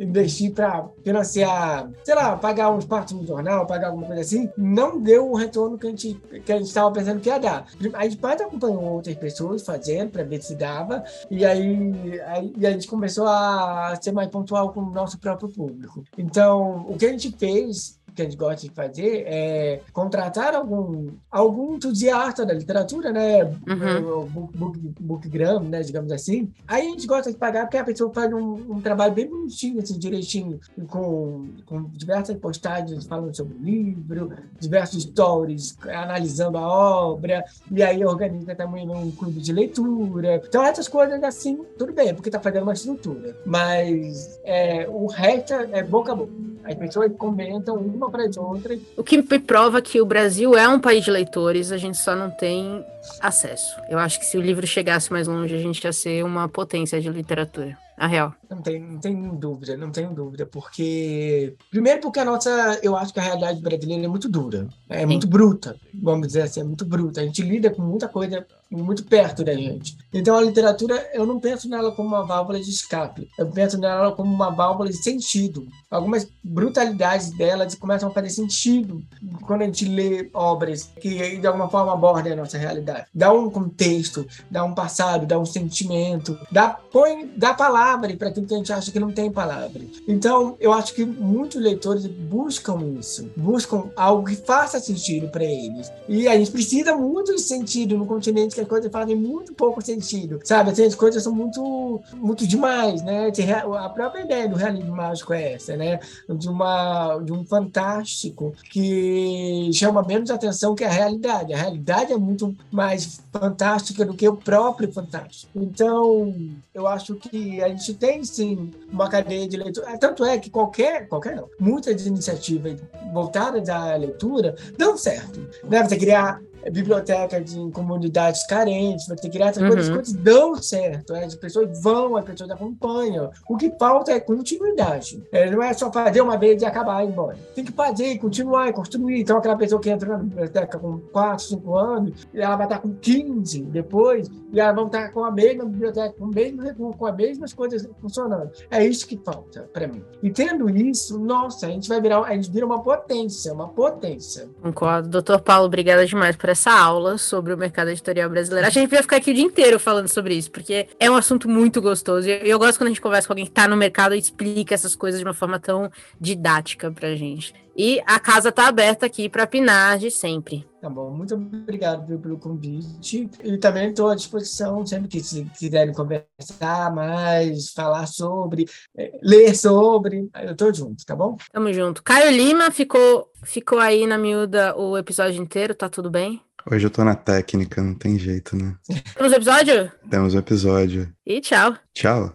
investir 0.00 0.52
para 0.52 0.88
financiar, 1.04 1.90
sei 2.02 2.14
lá, 2.14 2.36
pagar 2.36 2.70
uns 2.70 2.86
partes 2.86 3.14
no 3.14 3.26
jornal, 3.26 3.66
pagar 3.66 3.88
alguma 3.88 4.06
coisa 4.06 4.22
assim, 4.22 4.50
não 4.56 4.98
deu 4.98 5.30
o 5.30 5.36
retorno 5.36 5.78
que 5.78 5.86
a 5.86 5.90
gente 5.90 6.14
que 6.44 6.52
a 6.52 6.56
gente 6.56 6.68
estava 6.68 6.90
pensando 6.90 7.20
que 7.20 7.28
ia 7.28 7.38
dar. 7.38 7.66
A 7.94 8.04
gente 8.04 8.16
pode 8.16 8.42
acompanhou 8.42 8.82
outras 8.82 9.16
pessoas 9.16 9.62
fazendo 9.62 10.10
para 10.10 10.24
ver 10.24 10.42
se 10.42 10.54
dava, 10.54 11.04
e 11.30 11.44
aí, 11.44 12.20
aí 12.26 12.52
e 12.56 12.66
a 12.66 12.70
gente 12.70 12.88
começou 12.88 13.26
a 13.26 13.94
ser 14.00 14.12
mais 14.12 14.28
pontual 14.28 14.72
com 14.72 14.80
o 14.80 14.90
nosso 14.90 15.18
próprio 15.18 15.48
público. 15.48 16.02
Então, 16.16 16.86
o 16.88 16.96
que 16.96 17.06
a 17.06 17.10
gente 17.10 17.30
fez 17.38 17.99
que 18.20 18.26
a 18.26 18.30
gente 18.30 18.36
gosta 18.36 18.68
de 18.68 18.74
fazer 18.74 19.24
é 19.26 19.80
contratar 19.92 20.54
algum, 20.54 21.08
algum 21.30 21.76
entusiasta 21.76 22.44
da 22.44 22.52
literatura, 22.52 23.12
né? 23.12 23.44
Uhum. 23.44 24.26
Book, 24.26 24.56
book, 24.56 24.78
bookgram, 25.00 25.60
né? 25.60 25.80
Digamos 25.80 26.12
assim. 26.12 26.52
Aí 26.66 26.86
a 26.86 26.90
gente 26.90 27.06
gosta 27.06 27.32
de 27.32 27.38
pagar 27.38 27.62
porque 27.62 27.78
a 27.78 27.84
pessoa 27.84 28.12
faz 28.12 28.32
um, 28.32 28.74
um 28.74 28.80
trabalho 28.80 29.14
bem 29.14 29.28
bonitinho, 29.28 29.80
assim, 29.80 29.98
direitinho, 29.98 30.60
com, 30.88 31.48
com 31.66 31.84
diversas 31.90 32.36
postagens 32.36 33.06
falando 33.06 33.34
sobre 33.34 33.54
o 33.54 33.62
livro, 33.62 34.32
diversos 34.58 35.02
stories 35.02 35.76
analisando 35.88 36.58
a 36.58 36.66
obra, 36.66 37.44
e 37.70 37.82
aí 37.82 38.04
organiza 38.04 38.54
também 38.54 38.88
um 38.88 39.10
clube 39.10 39.40
de 39.40 39.52
leitura. 39.52 40.42
Então, 40.46 40.62
essas 40.64 40.88
coisas 40.88 41.22
assim, 41.22 41.64
tudo 41.78 41.92
bem, 41.92 42.14
porque 42.14 42.30
tá 42.30 42.40
fazendo 42.40 42.64
uma 42.64 42.72
estrutura. 42.72 43.36
Mas 43.46 44.40
é, 44.44 44.86
o 44.88 45.06
resto 45.06 45.54
é 45.54 45.82
boca 45.82 46.12
a 46.12 46.14
boca. 46.14 46.49
As 46.64 46.74
pessoas 46.74 47.12
comentam 47.16 47.76
uma 47.76 48.10
para 48.10 48.24
as 48.24 48.36
outras. 48.36 48.78
O 48.96 49.02
que 49.02 49.22
prova 49.38 49.80
que 49.80 50.00
o 50.00 50.06
Brasil 50.06 50.56
é 50.56 50.68
um 50.68 50.78
país 50.78 51.04
de 51.04 51.10
leitores, 51.10 51.72
a 51.72 51.76
gente 51.76 51.96
só 51.96 52.14
não 52.14 52.30
tem 52.30 52.84
acesso. 53.20 53.76
Eu 53.88 53.98
acho 53.98 54.18
que 54.18 54.26
se 54.26 54.36
o 54.36 54.40
livro 54.40 54.66
chegasse 54.66 55.10
mais 55.10 55.26
longe, 55.26 55.54
a 55.54 55.58
gente 55.58 55.82
ia 55.82 55.92
ser 55.92 56.24
uma 56.24 56.48
potência 56.48 57.00
de 57.00 57.08
literatura. 57.08 57.76
A 58.00 58.06
real. 58.06 58.34
Não 58.48 58.62
tem, 58.62 58.80
não 58.80 58.98
tem 58.98 59.28
dúvida, 59.36 59.76
não 59.76 59.90
tenho 59.90 60.14
dúvida, 60.14 60.46
porque. 60.46 61.54
Primeiro, 61.70 62.00
porque 62.00 62.18
a 62.18 62.24
nossa. 62.24 62.80
Eu 62.82 62.96
acho 62.96 63.12
que 63.12 63.20
a 63.20 63.22
realidade 63.22 63.60
brasileira 63.60 64.06
é 64.06 64.08
muito 64.08 64.26
dura, 64.26 64.66
é 64.88 65.00
Sim. 65.00 65.06
muito 65.06 65.28
bruta, 65.28 65.76
vamos 66.02 66.28
dizer 66.28 66.42
assim, 66.42 66.60
é 66.60 66.64
muito 66.64 66.86
bruta. 66.86 67.20
A 67.20 67.24
gente 67.24 67.42
lida 67.42 67.68
com 67.68 67.82
muita 67.82 68.08
coisa 68.08 68.46
muito 68.70 69.04
perto 69.04 69.44
da 69.44 69.52
gente. 69.52 69.98
Então, 70.14 70.36
a 70.36 70.40
literatura, 70.40 71.10
eu 71.12 71.26
não 71.26 71.40
penso 71.40 71.68
nela 71.68 71.90
como 71.90 72.08
uma 72.08 72.24
válvula 72.24 72.60
de 72.60 72.70
escape, 72.70 73.28
eu 73.36 73.46
penso 73.48 73.76
nela 73.76 74.12
como 74.12 74.32
uma 74.32 74.50
válvula 74.50 74.88
de 74.88 75.02
sentido. 75.02 75.66
Algumas 75.90 76.26
brutalidades 76.42 77.36
dela 77.36 77.66
começam 77.80 78.08
a 78.08 78.12
fazer 78.12 78.30
sentido 78.30 79.02
quando 79.42 79.62
a 79.62 79.64
gente 79.64 79.86
lê 79.86 80.30
obras 80.32 80.88
que, 81.00 81.36
de 81.36 81.46
alguma 81.46 81.68
forma, 81.68 81.92
abordam 81.92 82.32
a 82.32 82.36
nossa 82.36 82.56
realidade. 82.56 83.06
Dá 83.12 83.32
um 83.32 83.50
contexto, 83.50 84.24
dá 84.48 84.64
um 84.64 84.72
passado, 84.72 85.26
dá 85.26 85.36
um 85.36 85.44
sentimento, 85.44 86.38
dá, 86.52 86.68
põe, 86.68 87.28
dá 87.36 87.52
palavras 87.52 87.89
palavra 87.90 88.16
para 88.16 88.28
aquilo 88.28 88.46
que 88.46 88.54
a 88.54 88.56
gente 88.56 88.72
acha 88.72 88.92
que 88.92 89.00
não 89.00 89.10
tem 89.10 89.30
palavra. 89.30 89.82
Então, 90.06 90.56
eu 90.60 90.72
acho 90.72 90.94
que 90.94 91.04
muitos 91.04 91.60
leitores 91.60 92.06
buscam 92.06 92.78
isso, 92.98 93.30
buscam 93.36 93.90
algo 93.96 94.26
que 94.26 94.36
faça 94.36 94.78
sentido 94.78 95.28
para 95.28 95.44
eles. 95.44 95.90
E 96.08 96.28
a 96.28 96.36
gente 96.36 96.50
precisa 96.50 96.96
muito 96.96 97.34
de 97.34 97.40
sentido 97.40 97.96
no 97.96 98.06
continente 98.06 98.54
que 98.54 98.60
as 98.60 98.68
coisas 98.68 98.90
fazem 98.90 99.16
muito 99.16 99.54
pouco 99.54 99.82
sentido, 99.82 100.40
sabe? 100.44 100.70
Assim, 100.70 100.84
as 100.84 100.94
coisas 100.94 101.22
são 101.22 101.34
muito, 101.34 102.00
muito 102.14 102.46
demais, 102.46 103.02
né? 103.02 103.30
A 103.78 103.88
própria 103.88 104.22
ideia 104.22 104.48
do 104.48 104.56
realismo 104.56 104.94
mágico 104.94 105.32
é 105.32 105.54
essa, 105.54 105.76
né? 105.76 105.98
De, 106.28 106.48
uma, 106.48 107.18
de 107.18 107.32
um 107.32 107.44
fantástico 107.44 108.54
que 108.70 109.70
chama 109.72 110.02
menos 110.02 110.30
atenção 110.30 110.74
que 110.74 110.84
a 110.84 110.90
realidade. 110.90 111.52
A 111.52 111.56
realidade 111.56 112.12
é 112.12 112.16
muito 112.16 112.54
mais 112.70 113.20
fantástica 113.32 114.04
do 114.04 114.14
que 114.14 114.28
o 114.28 114.36
próprio 114.36 114.92
fantástico. 114.92 115.50
Então, 115.54 116.34
eu 116.74 116.86
acho 116.86 117.14
que 117.16 117.62
a 117.62 117.68
gente 117.68 117.79
tem 117.94 118.22
sim 118.24 118.70
uma 118.92 119.08
cadeia 119.08 119.48
de 119.48 119.56
leitura. 119.56 119.98
Tanto 119.98 120.24
é 120.24 120.38
que 120.38 120.50
qualquer, 120.50 121.08
qualquer 121.08 121.36
não, 121.36 121.48
muitas 121.58 122.06
iniciativas 122.06 122.78
voltadas 123.12 123.68
à 123.68 123.96
leitura 123.96 124.54
dão 124.76 124.96
certo. 124.96 125.40
Né? 125.64 125.82
Você 125.82 125.96
criar 125.96 126.40
biblioteca 126.68 127.40
de 127.40 127.70
comunidades 127.70 128.44
carentes, 128.46 129.06
vai 129.06 129.16
ter 129.16 129.22
que 129.22 129.30
criar 129.30 129.48
essas 129.48 129.62
uhum. 129.62 129.68
coisas, 129.68 129.88
as 129.88 129.94
coisas 129.94 130.12
dão 130.14 130.54
certo, 130.56 131.12
né? 131.12 131.24
as 131.24 131.34
pessoas 131.34 131.82
vão, 131.82 132.16
as 132.16 132.24
pessoas 132.24 132.50
acompanham. 132.50 133.30
O 133.48 133.56
que 133.56 133.72
falta 133.78 134.12
é 134.12 134.20
continuidade. 134.20 135.22
É, 135.32 135.50
não 135.50 135.62
é 135.62 135.72
só 135.72 135.90
fazer 135.92 136.20
uma 136.20 136.36
vez 136.36 136.62
e 136.62 136.66
acabar 136.66 137.02
e 137.02 137.06
ir 137.06 137.10
embora. 137.10 137.38
Tem 137.54 137.64
que 137.64 137.72
fazer, 137.72 138.18
continuar 138.18 138.68
e 138.68 138.72
construir. 138.72 139.20
Então, 139.20 139.38
aquela 139.38 139.56
pessoa 139.56 139.80
que 139.80 139.90
entra 139.90 140.08
na 140.08 140.18
biblioteca 140.18 140.78
com 140.78 140.98
4, 140.98 141.44
5 141.46 141.76
anos, 141.76 142.26
ela 142.34 142.56
vai 142.56 142.66
estar 142.66 142.78
com 142.78 142.94
15 142.94 143.62
depois, 143.62 144.28
e 144.52 144.60
ela 144.60 144.72
vai 144.72 144.86
estar 144.86 145.08
com 145.10 145.24
a 145.24 145.30
mesma 145.30 145.64
biblioteca, 145.64 146.14
com, 146.18 146.24
o 146.24 146.28
mesmo 146.28 146.94
com 146.96 147.06
as 147.06 147.16
mesmas 147.16 147.52
coisas 147.52 147.88
funcionando. 148.00 148.50
É 148.70 148.84
isso 148.84 149.06
que 149.06 149.16
falta 149.16 149.68
para 149.72 149.86
mim. 149.86 150.02
E 150.22 150.30
tendo 150.30 150.68
isso, 150.68 151.18
nossa, 151.18 151.66
a 151.66 151.70
gente 151.70 151.88
vai 151.88 152.00
virar, 152.00 152.22
a 152.22 152.34
gente 152.34 152.50
vira 152.50 152.66
uma 152.66 152.82
potência, 152.82 153.52
uma 153.52 153.68
potência. 153.68 154.48
Concordo. 154.62 155.08
Doutor 155.08 155.40
Paulo, 155.40 155.66
obrigada 155.66 156.04
demais 156.06 156.36
por 156.36 156.49
essa 156.50 156.72
aula 156.72 157.18
sobre 157.18 157.52
o 157.52 157.56
mercado 157.56 157.90
editorial 157.90 158.28
brasileiro. 158.28 158.66
A 158.66 158.70
gente 158.70 158.88
podia 158.88 159.02
ficar 159.02 159.16
aqui 159.16 159.30
o 159.30 159.34
dia 159.34 159.44
inteiro 159.44 159.78
falando 159.78 160.08
sobre 160.08 160.34
isso, 160.34 160.50
porque 160.50 160.88
é 160.98 161.10
um 161.10 161.16
assunto 161.16 161.48
muito 161.48 161.80
gostoso. 161.80 162.28
E 162.28 162.48
eu 162.48 162.58
gosto 162.58 162.78
quando 162.78 162.88
a 162.88 162.90
gente 162.90 163.00
conversa 163.00 163.26
com 163.26 163.32
alguém 163.32 163.44
que 163.44 163.50
está 163.50 163.66
no 163.66 163.76
mercado 163.76 164.14
e 164.14 164.18
explica 164.18 164.74
essas 164.74 164.94
coisas 164.94 165.20
de 165.20 165.26
uma 165.26 165.34
forma 165.34 165.58
tão 165.58 165.90
didática 166.20 166.90
pra 166.90 167.14
gente. 167.14 167.54
E 167.76 168.00
a 168.06 168.18
casa 168.18 168.50
está 168.50 168.68
aberta 168.68 169.06
aqui 169.06 169.28
para 169.28 169.46
pinar 169.46 169.98
de 169.98 170.10
sempre. 170.10 170.69
Tá 170.80 170.88
bom, 170.88 171.10
muito 171.10 171.34
obrigado 171.34 172.18
pelo 172.18 172.38
convite. 172.38 173.28
E 173.44 173.58
também 173.58 173.90
estou 173.90 174.08
à 174.08 174.14
disposição, 174.14 174.86
sempre 174.86 175.08
que 175.08 175.20
quiserem 175.58 175.92
conversar 175.92 176.94
mais, 176.94 177.70
falar 177.70 178.06
sobre, 178.06 178.66
é, 178.96 179.18
ler 179.22 179.54
sobre, 179.54 180.30
eu 180.42 180.52
estou 180.52 180.72
junto, 180.72 181.04
tá 181.04 181.14
bom? 181.14 181.36
Tamo 181.52 181.70
junto. 181.72 182.02
Caio 182.02 182.30
Lima 182.30 182.70
ficou, 182.70 183.30
ficou 183.44 183.78
aí 183.78 184.06
na 184.06 184.16
miúda 184.16 184.74
o 184.74 184.96
episódio 184.96 185.42
inteiro, 185.42 185.74
tá 185.74 185.90
tudo 185.90 186.10
bem? 186.10 186.40
Hoje 186.70 186.86
eu 186.86 186.90
tô 186.90 187.04
na 187.04 187.14
técnica, 187.14 187.82
não 187.82 187.94
tem 187.94 188.18
jeito, 188.18 188.56
né? 188.56 188.74
Temos 189.16 189.32
episódio? 189.32 189.92
Temos 190.08 190.34
um 190.34 190.38
episódio. 190.38 191.12
E 191.26 191.40
tchau. 191.42 191.76
Tchau. 191.92 192.34